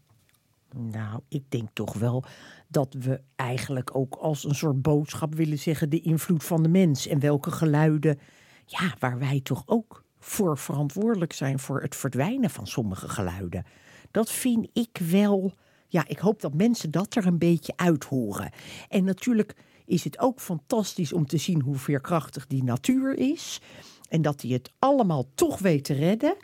Nou, 0.76 1.20
ik 1.28 1.44
denk 1.50 1.70
toch 1.74 1.94
wel 1.94 2.24
dat 2.68 2.96
we 3.00 3.22
eigenlijk 3.36 3.96
ook 3.96 4.16
als 4.16 4.44
een 4.44 4.56
soort 4.56 4.82
boodschap 4.82 5.36
willen 5.36 5.60
zeggen 5.60 5.90
de 5.90 6.00
invloed 6.02 6.44
van 6.44 6.64
de 6.64 6.70
mens 6.70 7.08
en 7.08 7.20
welke 7.20 7.52
geluiden, 7.52 8.20
ja, 8.66 8.96
waar 9.00 9.20
wij 9.20 9.40
toch 9.44 9.64
ook 9.66 10.04
voor 10.20 10.58
verantwoordelijk 10.58 11.34
zijn 11.34 11.60
voor 11.60 11.82
het 11.82 11.96
verdwijnen 11.96 12.50
van 12.50 12.68
sommige 12.68 13.10
geluiden. 13.10 13.66
Dat 14.12 14.32
vind 14.32 14.68
ik 14.74 14.98
wel, 15.10 15.54
ja, 15.94 16.04
ik 16.08 16.20
hoop 16.20 16.42
dat 16.42 16.54
mensen 16.54 16.92
dat 16.92 17.16
er 17.16 17.26
een 17.26 17.38
beetje 17.38 17.74
uit 17.76 18.04
horen. 18.04 18.52
En 18.90 19.04
natuurlijk 19.04 19.56
is 19.86 20.04
het 20.04 20.20
ook 20.20 20.40
fantastisch 20.40 21.14
om 21.14 21.26
te 21.26 21.38
zien 21.38 21.62
hoe 21.62 21.76
veerkrachtig 21.76 22.48
die 22.48 22.64
natuur 22.64 23.18
is 23.18 23.62
en 24.10 24.22
dat 24.22 24.42
hij 24.42 24.52
het 24.52 24.72
allemaal 24.80 25.26
toch 25.36 25.60
weet 25.60 25.84
te 25.84 25.94
redden. 25.94 26.36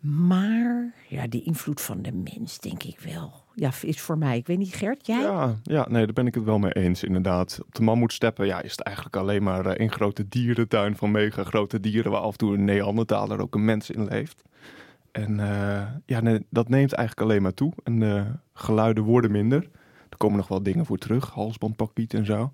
Maar 0.00 0.94
ja, 1.08 1.26
die 1.26 1.42
invloed 1.42 1.80
van 1.80 2.02
de 2.02 2.12
mens, 2.12 2.58
denk 2.58 2.82
ik 2.82 2.98
wel. 3.00 3.32
Ja, 3.54 3.70
is 3.82 4.00
voor 4.00 4.18
mij. 4.18 4.36
Ik 4.36 4.46
weet 4.46 4.58
niet, 4.58 4.74
Gert, 4.74 5.06
jij? 5.06 5.20
Ja, 5.20 5.56
ja, 5.62 5.86
nee, 5.88 6.04
daar 6.04 6.14
ben 6.14 6.26
ik 6.26 6.34
het 6.34 6.44
wel 6.44 6.58
mee 6.58 6.72
eens, 6.72 7.04
inderdaad. 7.04 7.60
Op 7.66 7.74
de 7.74 7.82
mammoetsteppen 7.82 8.46
ja, 8.46 8.62
is 8.62 8.70
het 8.70 8.80
eigenlijk 8.80 9.16
alleen 9.16 9.42
maar 9.42 9.66
eh, 9.66 9.84
een 9.84 9.92
grote 9.92 10.28
dierentuin 10.28 10.96
van 10.96 11.10
mega 11.10 11.44
grote 11.44 11.80
dieren... 11.80 12.10
waar 12.10 12.20
af 12.20 12.32
en 12.32 12.38
toe 12.38 12.54
een 12.54 12.64
Neandertaler 12.64 13.40
ook 13.40 13.54
een 13.54 13.64
mens 13.64 13.90
in 13.90 14.04
leeft. 14.04 14.42
En 15.12 15.40
eh, 15.40 15.86
ja, 16.06 16.38
dat 16.50 16.68
neemt 16.68 16.92
eigenlijk 16.92 17.28
alleen 17.28 17.42
maar 17.42 17.54
toe. 17.54 17.72
En 17.84 17.98
de 17.98 18.24
geluiden 18.52 19.04
worden 19.04 19.30
minder. 19.30 19.70
Er 20.08 20.16
komen 20.16 20.36
nog 20.36 20.48
wel 20.48 20.62
dingen 20.62 20.86
voor 20.86 20.98
terug, 20.98 21.30
halsbandpakiet 21.30 22.14
en 22.14 22.24
zo. 22.24 22.52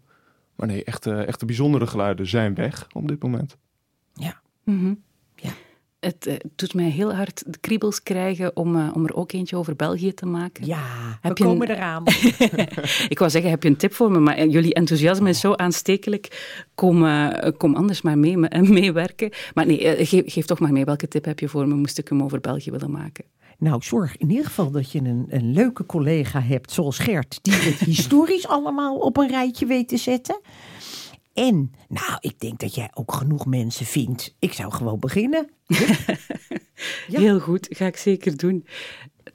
Maar 0.55 0.67
nee, 0.67 0.85
echte, 0.85 1.15
echte 1.15 1.47
bijzondere 1.47 1.87
geluiden 1.87 2.27
zijn 2.27 2.55
weg 2.55 2.87
op 2.93 3.09
dit 3.09 3.23
moment. 3.23 3.57
Ja. 4.13 4.41
Ja. 4.65 5.06
Het 6.07 6.27
eh, 6.27 6.35
doet 6.57 6.75
mij 6.75 6.89
heel 6.89 7.15
hard 7.15 7.43
de 7.47 7.59
kriebels 7.61 8.03
krijgen 8.03 8.57
om, 8.57 8.77
eh, 8.77 8.89
om 8.95 9.05
er 9.07 9.15
ook 9.15 9.33
eentje 9.33 9.57
over 9.57 9.77
België 9.77 10.15
te 10.15 10.27
maken. 10.27 10.67
Ja, 10.67 10.83
Heb 11.21 11.39
we 11.39 11.45
je 11.45 11.51
komen 11.51 11.71
een- 11.71 11.77
eraan. 11.77 12.03
Ik 13.09 13.19
wou 13.19 13.31
zeggen, 13.31 13.51
heb 13.51 13.63
je 13.63 13.69
een 13.69 13.77
tip 13.77 13.95
voor 13.95 14.11
me? 14.11 14.19
Maar 14.19 14.35
eh, 14.37 14.51
jullie 14.53 14.75
enthousiasme 14.75 15.29
is 15.29 15.41
zo 15.41 15.53
aanstekelijk. 15.55 16.55
Kom, 16.75 17.07
kom 17.57 17.75
anders 17.75 18.03
maar 18.03 18.19
mee 18.19 18.37
me- 18.37 18.49
en 18.49 18.73
meewerken. 18.81 19.31
Maar 19.55 19.67
nee, 19.67 20.07
geef, 20.07 20.23
geef 20.27 20.45
toch 20.47 20.59
maar 20.59 20.73
mee. 20.73 20.85
Welke 20.85 21.09
tip 21.09 21.25
heb 21.25 21.39
je 21.41 21.49
voor 21.49 21.69
me? 21.69 21.75
Moest 21.75 21.99
ik 21.99 22.09
hem 22.09 22.23
over 22.23 22.41
België 22.41 22.71
willen 22.71 22.91
maken? 22.91 23.25
Nou, 23.59 23.83
zorg 23.83 24.17
in 24.17 24.31
ieder 24.31 24.45
geval 24.45 24.71
dat 24.71 24.93
je 24.93 24.99
een, 24.99 25.27
een 25.29 25.53
leuke 25.53 25.87
collega 25.87 26.41
hebt, 26.41 26.73
zoals 26.73 26.99
Gert, 26.99 27.39
die 27.43 27.55
het 27.55 27.79
historisch 27.97 28.47
allemaal 28.49 28.97
op 28.97 29.17
een 29.17 29.29
rijtje 29.29 29.67
weet 29.67 29.89
te 29.89 29.97
zetten. 29.97 30.41
En, 31.37 31.73
nou, 31.89 32.17
ik 32.21 32.41
denk 32.41 32.59
dat 32.59 32.75
jij 32.75 32.91
ook 32.95 33.13
genoeg 33.13 33.47
mensen 33.47 33.87
vindt. 33.87 34.35
Ik 34.39 34.53
zou 34.53 34.73
gewoon 34.73 35.01
beginnen. 35.01 35.49
Ja. 37.09 37.21
Heel 37.21 37.41
goed, 37.41 37.67
ga 37.71 37.87
ik 37.87 37.97
zeker 37.97 38.37
doen. 38.37 38.67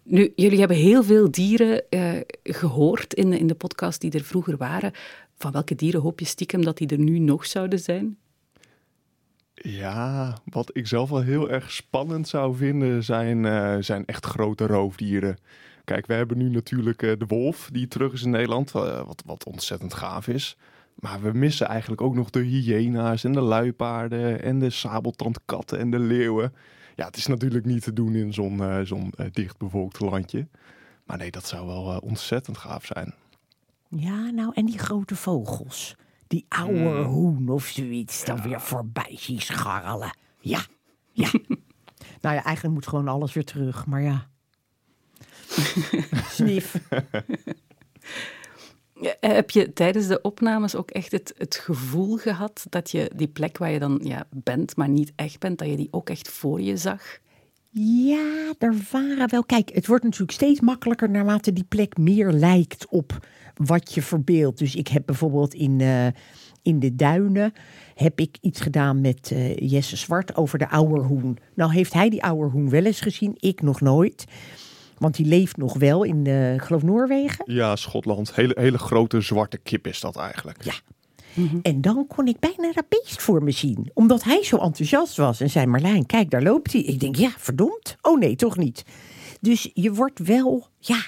Nu, 0.03 0.31
jullie 0.35 0.59
hebben 0.59 0.77
heel 0.77 1.03
veel 1.03 1.31
dieren 1.31 1.89
eh, 1.89 2.19
gehoord 2.43 3.13
in 3.13 3.29
de, 3.29 3.39
in 3.39 3.47
de 3.47 3.55
podcast 3.55 4.01
die 4.01 4.11
er 4.11 4.23
vroeger 4.23 4.57
waren. 4.57 4.91
Van 5.37 5.51
welke 5.51 5.75
dieren 5.75 6.01
hoop 6.01 6.19
je 6.19 6.25
stiekem 6.25 6.63
dat 6.63 6.77
die 6.77 6.87
er 6.87 6.99
nu 6.99 7.19
nog 7.19 7.45
zouden 7.45 7.79
zijn? 7.79 8.17
Ja, 9.53 10.37
wat 10.45 10.69
ik 10.73 10.87
zelf 10.87 11.09
wel 11.09 11.21
heel 11.21 11.49
erg 11.49 11.71
spannend 11.71 12.27
zou 12.27 12.55
vinden 12.55 13.03
zijn, 13.03 13.45
eh, 13.45 13.77
zijn 13.79 14.05
echt 14.05 14.25
grote 14.25 14.65
roofdieren. 14.65 15.37
Kijk, 15.83 16.05
we 16.05 16.13
hebben 16.13 16.37
nu 16.37 16.49
natuurlijk 16.49 17.03
eh, 17.03 17.11
de 17.17 17.25
wolf 17.27 17.69
die 17.71 17.87
terug 17.87 18.13
is 18.13 18.23
in 18.23 18.29
Nederland, 18.29 18.71
wat, 18.71 19.23
wat 19.25 19.45
ontzettend 19.45 19.93
gaaf 19.93 20.27
is. 20.27 20.57
Maar 21.01 21.21
we 21.21 21.31
missen 21.31 21.67
eigenlijk 21.67 22.01
ook 22.01 22.15
nog 22.15 22.29
de 22.29 22.39
hyena's 22.39 23.23
en 23.23 23.31
de 23.31 23.41
luipaarden 23.41 24.41
en 24.41 24.59
de 24.59 24.69
sabeltandkatten 24.69 25.79
en 25.79 25.91
de 25.91 25.99
leeuwen. 25.99 26.53
Ja, 26.95 27.05
het 27.05 27.17
is 27.17 27.27
natuurlijk 27.27 27.65
niet 27.65 27.83
te 27.83 27.93
doen 27.93 28.15
in 28.15 28.33
zo'n 28.33 28.63
eh, 28.63 28.81
zo'n 28.81 29.13
eh, 29.17 29.25
dichtbevolkt 29.31 29.99
landje. 29.99 30.47
Maar 31.05 31.17
nee, 31.17 31.31
dat 31.31 31.45
zou 31.45 31.67
wel 31.67 31.91
eh, 31.91 31.97
ontzettend 32.01 32.57
gaaf 32.57 32.85
zijn. 32.85 33.13
Ja, 33.89 34.29
nou, 34.29 34.51
en 34.53 34.65
die 34.65 34.79
grote 34.79 35.15
vogels. 35.15 35.95
Die 36.27 36.45
oude 36.49 37.01
hoen 37.01 37.49
of 37.49 37.65
zoiets 37.65 38.25
dan 38.25 38.41
weer 38.41 38.61
voorbij 38.61 39.15
zien 39.17 39.41
scharrelen. 39.41 40.17
Ja, 40.39 40.61
ja. 41.11 41.31
nou 42.21 42.35
ja, 42.35 42.43
eigenlijk 42.43 42.73
moet 42.73 42.87
gewoon 42.87 43.07
alles 43.07 43.33
weer 43.33 43.45
terug, 43.45 43.85
maar 43.85 44.01
ja. 44.01 44.27
Snif. 46.37 46.75
Eh, 49.01 49.31
Heb 49.33 49.49
je 49.49 49.73
tijdens 49.73 50.07
de 50.07 50.21
opnames 50.21 50.75
ook 50.75 50.91
echt 50.91 51.11
het, 51.11 51.33
het 51.37 51.55
gevoel 51.55 52.17
gehad 52.17 52.65
dat 52.69 52.91
je 52.91 53.11
die 53.15 53.27
plek 53.27 53.57
waar 53.57 53.71
je 53.71 53.79
dan 53.79 53.99
ja, 54.03 54.27
bent, 54.29 54.75
maar 54.75 54.89
niet 54.89 55.11
echt 55.15 55.39
bent, 55.39 55.57
dat 55.57 55.67
je 55.67 55.75
die 55.75 55.87
ook 55.91 56.09
echt 56.09 56.29
voor 56.29 56.61
je 56.61 56.77
zag? 56.77 57.19
Ja, 57.73 58.53
er 58.59 58.75
waren 58.91 59.29
wel. 59.29 59.43
Kijk, 59.43 59.69
het 59.73 59.87
wordt 59.87 60.03
natuurlijk 60.03 60.31
steeds 60.31 60.59
makkelijker 60.59 61.09
naarmate 61.09 61.53
die 61.53 61.63
plek 61.63 61.97
meer 61.97 62.31
lijkt 62.31 62.87
op 62.89 63.27
wat 63.55 63.93
je 63.93 64.01
verbeeldt. 64.01 64.59
Dus 64.59 64.75
ik 64.75 64.87
heb 64.87 65.03
bijvoorbeeld 65.05 65.53
in, 65.53 65.81
eh, 65.81 66.07
in 66.61 66.79
de 66.79 66.95
duinen 66.95 67.53
heb 67.95 68.19
ik 68.19 68.37
iets 68.41 68.61
gedaan 68.61 69.01
met 69.01 69.31
eh, 69.31 69.55
Jesse 69.55 69.97
Zwart 69.97 70.35
over 70.35 70.57
de 70.59 70.69
ouwerhoen. 70.69 71.37
Nou 71.55 71.73
heeft 71.73 71.93
hij 71.93 72.09
die 72.09 72.23
ouwerhoen 72.23 72.69
wel 72.69 72.85
eens 72.85 73.01
gezien, 73.01 73.35
ik 73.39 73.61
nog 73.61 73.81
nooit. 73.81 74.25
Want 75.01 75.15
die 75.15 75.25
leeft 75.25 75.57
nog 75.57 75.77
wel 75.77 76.03
in, 76.03 76.25
eh, 76.25 76.53
ik 76.53 76.61
geloof 76.61 76.83
Noorwegen. 76.83 77.53
Ja, 77.53 77.75
Schotland. 77.75 78.35
Hele, 78.35 78.55
hele 78.59 78.77
grote 78.77 79.21
zwarte 79.21 79.57
kip 79.57 79.87
is 79.87 79.99
dat 79.99 80.15
eigenlijk. 80.15 80.63
Ja. 80.63 80.73
En 81.61 81.81
dan 81.81 82.07
kon 82.07 82.27
ik 82.27 82.39
bijna 82.39 82.71
dat 82.73 82.89
beest 82.89 83.21
voor 83.21 83.43
me 83.43 83.51
zien. 83.51 83.91
Omdat 83.93 84.23
hij 84.23 84.43
zo 84.43 84.57
enthousiast 84.57 85.17
was. 85.17 85.41
En 85.41 85.49
zei 85.49 85.65
Marlijn, 85.65 86.05
kijk, 86.05 86.29
daar 86.29 86.41
loopt 86.41 86.73
hij. 86.73 86.81
Ik 86.81 86.99
denk, 86.99 87.15
ja, 87.15 87.29
verdomd. 87.37 87.95
Oh 88.01 88.19
nee, 88.19 88.35
toch 88.35 88.57
niet. 88.57 88.83
Dus 89.39 89.69
je 89.73 89.93
wordt 89.93 90.19
wel, 90.19 90.67
ja, 90.79 91.03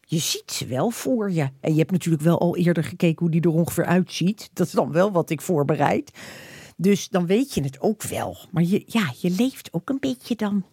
je 0.00 0.18
ziet 0.18 0.50
ze 0.52 0.66
wel 0.66 0.90
voor 0.90 1.30
je. 1.30 1.48
En 1.60 1.72
je 1.72 1.78
hebt 1.78 1.90
natuurlijk 1.90 2.24
wel 2.24 2.38
al 2.38 2.56
eerder 2.56 2.84
gekeken 2.84 3.18
hoe 3.18 3.30
die 3.30 3.40
er 3.40 3.58
ongeveer 3.58 3.86
uitziet. 3.86 4.50
Dat 4.52 4.66
is 4.66 4.72
dan 4.72 4.92
wel 4.92 5.12
wat 5.12 5.30
ik 5.30 5.40
voorbereid. 5.40 6.10
Dus 6.76 7.08
dan 7.08 7.26
weet 7.26 7.54
je 7.54 7.62
het 7.62 7.80
ook 7.80 8.02
wel. 8.02 8.36
Maar 8.50 8.62
je, 8.62 8.82
ja, 8.86 9.12
je 9.20 9.30
leeft 9.30 9.72
ook 9.72 9.88
een 9.88 10.00
beetje 10.00 10.34
dan 10.34 10.64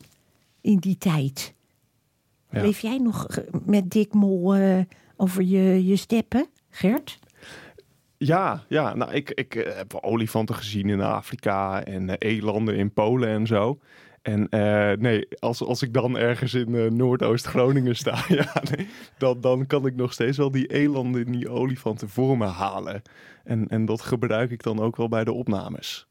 in 0.61 0.77
die 0.77 0.97
tijd. 0.97 1.54
Ja. 2.55 2.61
Leef 2.61 2.79
jij 2.79 2.97
nog 2.97 3.27
eh, 3.27 3.43
met 3.65 3.91
Dick 3.91 4.13
Mol 4.13 4.55
eh, 4.55 4.79
over 5.15 5.43
je, 5.43 5.85
je 5.85 5.95
steppen, 5.95 6.47
Gert? 6.69 7.19
Ja, 8.17 8.63
ja 8.67 8.95
nou, 8.95 9.11
ik, 9.11 9.31
ik 9.31 9.55
eh, 9.55 9.75
heb 9.75 9.93
olifanten 10.01 10.55
gezien 10.55 10.89
in 10.89 11.01
Afrika 11.01 11.83
en 11.83 12.17
eh, 12.17 12.37
elanden 12.37 12.75
in 12.75 12.93
Polen 12.93 13.29
en 13.29 13.47
zo. 13.47 13.79
En 14.21 14.49
eh, 14.49 14.97
nee, 14.97 15.27
als, 15.39 15.63
als 15.63 15.81
ik 15.81 15.93
dan 15.93 16.17
ergens 16.17 16.53
in 16.53 16.95
Noordoost-Groningen 16.95 17.95
sta, 17.95 18.23
ja, 18.27 18.61
nee, 18.75 18.87
dan, 19.17 19.41
dan 19.41 19.67
kan 19.67 19.85
ik 19.85 19.95
nog 19.95 20.13
steeds 20.13 20.37
wel 20.37 20.51
die 20.51 20.67
elanden 20.67 21.25
en 21.25 21.31
die 21.31 21.49
olifanten 21.49 22.09
voor 22.09 22.37
me 22.37 22.45
halen. 22.45 23.01
En, 23.43 23.67
en 23.67 23.85
dat 23.85 24.01
gebruik 24.01 24.51
ik 24.51 24.63
dan 24.63 24.79
ook 24.79 24.95
wel 24.95 25.07
bij 25.07 25.23
de 25.23 25.33
opnames. 25.33 26.07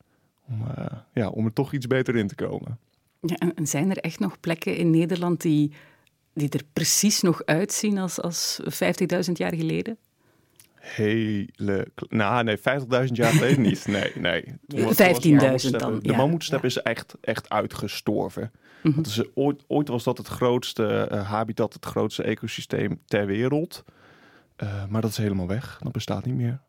Om, 0.48 0.62
eh, 0.76 0.86
ja, 1.12 1.28
om 1.28 1.44
er 1.44 1.52
toch 1.52 1.72
iets 1.72 1.86
beter 1.86 2.16
in 2.16 2.26
te 2.26 2.34
komen. 2.34 2.78
Ja, 3.20 3.36
en 3.54 3.66
zijn 3.66 3.90
er 3.90 3.98
echt 3.98 4.18
nog 4.18 4.40
plekken 4.40 4.76
in 4.76 4.90
Nederland 4.90 5.40
die, 5.40 5.72
die 6.34 6.48
er 6.48 6.60
precies 6.72 7.20
nog 7.20 7.44
uitzien 7.44 7.98
als, 7.98 8.20
als 8.20 8.60
50.000 8.62 9.32
jaar 9.32 9.54
geleden? 9.54 9.96
hele... 10.84 11.88
Nou, 12.08 12.44
nee, 12.44 12.58
50.000 12.58 12.62
jaar 13.12 13.32
geleden 13.32 13.60
niet. 13.60 13.86
Nee, 13.96 14.12
nee. 14.14 14.42
Toen 14.66 14.82
was- 14.84 14.96
toen 14.96 15.06
was 15.08 15.20
de 15.22 15.28
15.000 15.28 15.34
mammoetsteppen- 15.36 15.78
dan, 15.80 15.98
De 16.00 16.08
ja. 16.10 16.16
mammoetstep 16.16 16.64
is 16.64 16.76
echt, 16.82 17.14
echt 17.20 17.48
uitgestorven. 17.48 18.52
Dat 18.82 19.06
is, 19.06 19.22
ooit, 19.34 19.64
ooit 19.66 19.88
was 19.88 20.04
dat 20.04 20.18
het 20.18 20.26
grootste 20.26 20.86
eh, 21.10 21.28
habitat, 21.30 21.72
het 21.72 21.84
grootste 21.84 22.22
ecosysteem 22.22 23.00
ter 23.06 23.26
wereld. 23.26 23.84
Eh, 24.56 24.84
maar 24.88 25.00
dat 25.02 25.10
is 25.10 25.16
helemaal 25.16 25.46
weg. 25.46 25.78
Dat 25.82 25.92
bestaat 25.92 26.24
niet 26.24 26.34
meer. 26.34 26.60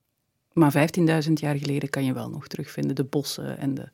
Maar 0.54 0.74
15.000 1.28 1.34
jaar 1.34 1.56
geleden 1.58 1.90
kan 1.90 2.06
je 2.06 2.14
wel 2.14 2.30
nog 2.30 2.48
terugvinden. 2.48 2.96
De 2.96 3.04
bossen 3.04 3.58
en 3.58 3.74
de, 3.74 3.90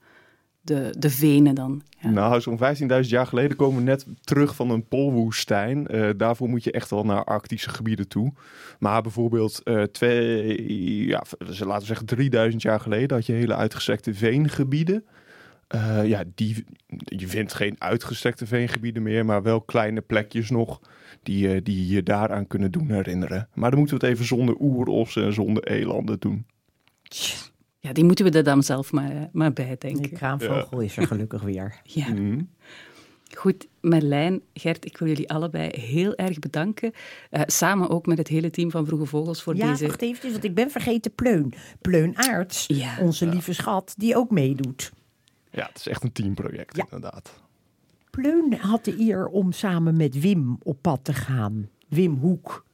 de, 0.62 0.96
de 0.98 1.10
venen 1.10 1.56
dan. 1.56 1.82
Ja. 2.00 2.10
Nou, 2.10 2.42
zo'n 2.42 2.60
15.000 2.60 3.00
jaar 3.00 3.28
geleden 3.28 3.58
komen 3.58 3.78
we 3.78 3.84
net 3.84 4.06
terug 4.22 4.56
van 4.56 4.70
een 4.70 4.88
poolwoestijn. 4.88 5.88
Eh, 5.88 6.10
daarvoor 6.18 6.50
moet 6.50 6.64
je 6.64 6.72
echt 6.72 6.90
wel 6.90 7.04
naar 7.04 7.24
arctische 7.24 7.70
gebieden 7.70 8.08
toe. 8.08 8.34
Maar 8.80 9.02
bijvoorbeeld 9.02 9.64
eh, 9.64 9.84
twee, 9.84 11.08
ja, 11.08 11.24
dus 11.38 11.60
laten 11.60 11.80
we 11.80 11.86
zeggen 11.86 12.06
3000 12.06 12.62
jaar 12.62 12.80
geleden 12.80 13.18
had 13.18 13.26
je 13.26 13.34
hele 13.34 13.56
uitgestrekte 13.56 14.14
veengebieden. 14.14 15.06
Eh, 15.68 16.08
ja, 16.08 16.24
die, 16.36 16.66
je 16.98 17.28
vindt 17.28 17.54
geen 17.54 17.76
uitgestrekte 17.78 18.46
veengebieden 18.46 19.04
meer, 19.04 19.26
maar 19.26 19.44
wel 19.44 19.62
kleine 19.62 20.02
plekjes 20.02 20.50
nog 20.50 20.82
die, 21.24 21.62
die 21.62 21.88
je 21.88 22.04
daaraan 22.04 22.48
kunnen 22.48 22.72
doen 22.72 22.92
herinneren. 22.92 23.48
Maar 23.54 23.70
dan 23.70 23.80
moeten 23.80 23.98
we 24.00 24.06
het 24.06 24.14
even 24.14 24.28
zonder 24.28 24.56
oerossen 24.60 25.24
en 25.24 25.34
zonder 25.34 25.64
elanden 25.64 26.20
doen. 26.20 26.46
Ja, 27.84 27.94
die 27.94 28.04
moeten 28.04 28.26
we 28.26 28.32
er 28.32 28.44
dan 28.44 28.64
zelf 28.64 28.92
maar, 28.92 29.30
maar 29.32 29.54
bij 29.54 29.70
De 29.70 29.78
denken. 29.78 30.12
kraanvogel 30.12 30.80
is 30.80 30.98
er 30.98 31.08
gelukkig 31.08 31.42
weer. 31.42 31.80
Ja. 31.84 32.08
Mhm. 32.10 32.42
Goed, 33.38 33.68
Merlijn, 33.82 34.42
Gert, 34.54 34.86
ik 34.86 34.98
wil 34.98 35.08
jullie 35.08 35.30
allebei 35.30 35.70
heel 35.80 36.16
erg 36.16 36.40
bedanken. 36.40 36.92
Eh, 37.30 37.42
samen 37.46 37.90
ook 37.90 38.06
met 38.06 38.18
het 38.18 38.28
hele 38.28 38.50
team 38.50 38.72
van 38.72 38.86
Vroege 38.86 39.06
Vogels 39.06 39.42
voor 39.44 39.56
Ja, 39.56 39.70
deze... 39.72 39.86
wacht 39.88 40.02
even, 40.02 40.32
want 40.32 40.44
ik 40.44 40.56
ben 40.56 40.72
vergeten 40.72 41.14
Pleun. 41.16 41.54
Pleun 41.82 42.18
Aarts, 42.18 42.66
Ja. 42.68 42.98
onze 43.00 43.28
lieve 43.28 43.54
schat, 43.54 43.94
die 43.98 44.16
ook 44.16 44.32
meedoet. 44.32 44.92
Ja, 45.52 45.66
het 45.68 45.78
is 45.78 45.88
echt 45.88 46.04
een 46.04 46.12
teamproject 46.12 46.76
Ja. 46.76 46.84
inderdaad. 46.92 47.40
Pleun 48.10 48.54
had 48.54 48.86
de 48.86 49.00
eer 49.00 49.28
om 49.28 49.52
samen 49.52 49.98
met 49.98 50.20
Wim 50.20 50.58
op 50.64 50.78
pad 50.82 51.00
te 51.04 51.14
gaan. 51.14 51.70
Wim 51.88 52.14
Hoek. 52.18 52.66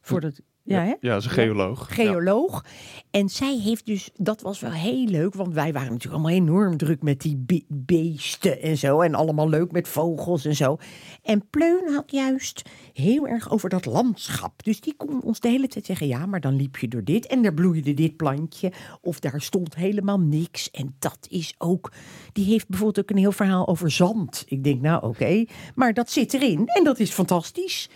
Voor 0.00 0.20
dat, 0.20 0.40
ja, 0.64 0.80
hè? 0.82 0.94
Ja, 1.00 1.12
dat 1.12 1.18
is 1.18 1.24
een 1.24 1.30
geoloog. 1.30 1.94
geoloog. 1.94 2.64
En 3.10 3.28
zij 3.28 3.58
heeft 3.58 3.86
dus, 3.86 4.10
dat 4.16 4.40
was 4.40 4.60
wel 4.60 4.70
heel 4.70 5.04
leuk, 5.06 5.34
want 5.34 5.54
wij 5.54 5.72
waren 5.72 5.92
natuurlijk 5.92 6.22
allemaal 6.22 6.40
enorm 6.40 6.76
druk 6.76 7.02
met 7.02 7.20
die 7.20 7.36
be- 7.36 7.64
beesten 7.68 8.62
en 8.62 8.78
zo. 8.78 9.00
En 9.00 9.14
allemaal 9.14 9.48
leuk 9.48 9.72
met 9.72 9.88
vogels 9.88 10.44
en 10.44 10.56
zo. 10.56 10.76
En 11.22 11.48
Pleun 11.50 11.92
had 11.94 12.10
juist 12.10 12.62
heel 12.92 13.26
erg 13.28 13.50
over 13.50 13.68
dat 13.68 13.86
landschap. 13.86 14.64
Dus 14.64 14.80
die 14.80 14.94
kon 14.96 15.22
ons 15.22 15.40
de 15.40 15.48
hele 15.48 15.68
tijd 15.68 15.86
zeggen: 15.86 16.06
ja, 16.06 16.26
maar 16.26 16.40
dan 16.40 16.56
liep 16.56 16.76
je 16.76 16.88
door 16.88 17.04
dit 17.04 17.26
en 17.26 17.42
daar 17.42 17.54
bloeide 17.54 17.94
dit 17.94 18.16
plantje. 18.16 18.72
Of 19.00 19.20
daar 19.20 19.40
stond 19.40 19.74
helemaal 19.74 20.18
niks. 20.20 20.70
En 20.70 20.94
dat 20.98 21.26
is 21.30 21.54
ook. 21.58 21.92
Die 22.32 22.44
heeft 22.44 22.68
bijvoorbeeld 22.68 23.04
ook 23.04 23.10
een 23.10 23.22
heel 23.22 23.32
verhaal 23.32 23.68
over 23.68 23.90
zand. 23.90 24.44
Ik 24.46 24.64
denk, 24.64 24.80
nou 24.80 25.06
oké, 25.06 25.44
maar 25.74 25.94
dat 25.94 26.10
zit 26.10 26.34
erin 26.34 26.66
en 26.66 26.84
dat 26.84 26.98
is 26.98 27.10
fantastisch. 27.10 27.88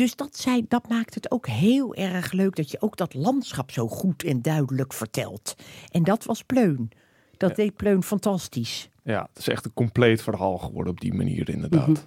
Dus 0.00 0.16
dat, 0.16 0.36
zei, 0.36 0.64
dat 0.68 0.88
maakt 0.88 1.14
het 1.14 1.30
ook 1.30 1.46
heel 1.46 1.94
erg 1.94 2.32
leuk 2.32 2.56
dat 2.56 2.70
je 2.70 2.80
ook 2.80 2.96
dat 2.96 3.14
landschap 3.14 3.70
zo 3.70 3.88
goed 3.88 4.24
en 4.24 4.42
duidelijk 4.42 4.92
vertelt. 4.92 5.54
En 5.90 6.02
dat 6.02 6.24
was 6.24 6.42
Pleun. 6.42 6.90
Dat 7.36 7.56
deed 7.56 7.76
Pleun 7.76 8.02
fantastisch. 8.02 8.88
Ja, 9.02 9.28
het 9.28 9.38
is 9.38 9.48
echt 9.48 9.64
een 9.64 9.72
compleet 9.72 10.22
verhaal 10.22 10.58
geworden 10.58 10.92
op 10.92 11.00
die 11.00 11.14
manier 11.14 11.48
inderdaad. 11.48 11.88
Mhm. 11.88 12.00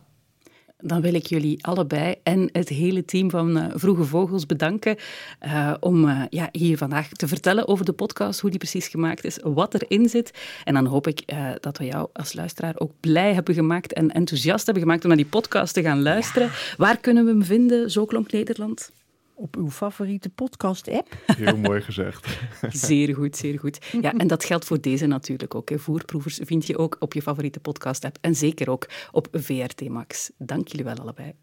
Dan 0.85 1.01
wil 1.01 1.13
ik 1.13 1.25
jullie 1.25 1.65
allebei 1.65 2.15
en 2.23 2.49
het 2.51 2.69
hele 2.69 3.05
team 3.05 3.29
van 3.29 3.57
eh, 3.57 3.65
Vroege 3.73 4.03
Vogels 4.03 4.45
bedanken 4.45 4.95
eh, 5.39 5.73
om 5.79 6.09
eh, 6.09 6.21
ja, 6.29 6.49
hier 6.51 6.77
vandaag 6.77 7.07
te 7.07 7.27
vertellen 7.27 7.67
over 7.67 7.85
de 7.85 7.93
podcast, 7.93 8.39
hoe 8.39 8.49
die 8.49 8.59
precies 8.59 8.87
gemaakt 8.87 9.25
is, 9.25 9.37
wat 9.43 9.73
erin 9.73 10.09
zit. 10.09 10.31
En 10.63 10.73
dan 10.73 10.85
hoop 10.85 11.07
ik 11.07 11.33
dat 11.59 11.77
we 11.77 11.85
jou 11.85 12.07
als 12.13 12.33
luisteraar 12.33 12.73
ook 12.77 12.91
blij 12.99 13.33
hebben 13.33 13.53
gemaakt 13.53 13.93
en 13.93 14.11
enthousiast 14.11 14.65
hebben 14.65 14.83
gemaakt 14.83 15.01
om 15.03 15.07
naar 15.07 15.17
die 15.17 15.25
podcast 15.25 15.73
te 15.73 15.81
gaan 15.81 16.01
luisteren. 16.01 16.49
Waar 16.77 16.97
kunnen 16.97 17.25
we 17.25 17.31
hem 17.31 17.43
vinden, 17.43 17.91
Zo 17.91 18.05
klonk 18.05 18.31
Nederland? 18.31 18.91
Op 19.35 19.55
uw 19.55 19.69
favoriete 19.69 20.29
podcast-app. 20.29 21.15
Heel 21.25 21.57
mooi 21.57 21.81
gezegd. 21.81 22.39
Zeer 22.87 23.15
goed, 23.15 23.37
zeer 23.37 23.59
goed. 23.59 23.85
Ja, 24.01 24.13
en 24.13 24.27
dat 24.27 24.43
geldt 24.43 24.65
voor 24.65 24.81
deze 24.81 25.05
natuurlijk 25.05 25.55
ook. 25.55 25.69
Hè. 25.69 25.79
Voerproevers 25.79 26.39
vind 26.43 26.67
je 26.67 26.77
ook 26.77 26.95
op 26.99 27.13
je 27.13 27.21
favoriete 27.21 27.59
podcast-app 27.59 28.17
en 28.21 28.35
zeker 28.35 28.69
ook 28.69 28.89
op 29.11 29.27
VRT 29.31 29.89
Max. 29.89 30.31
Dank 30.37 30.67
jullie 30.67 30.85
wel 30.85 30.97
allebei. 30.97 31.33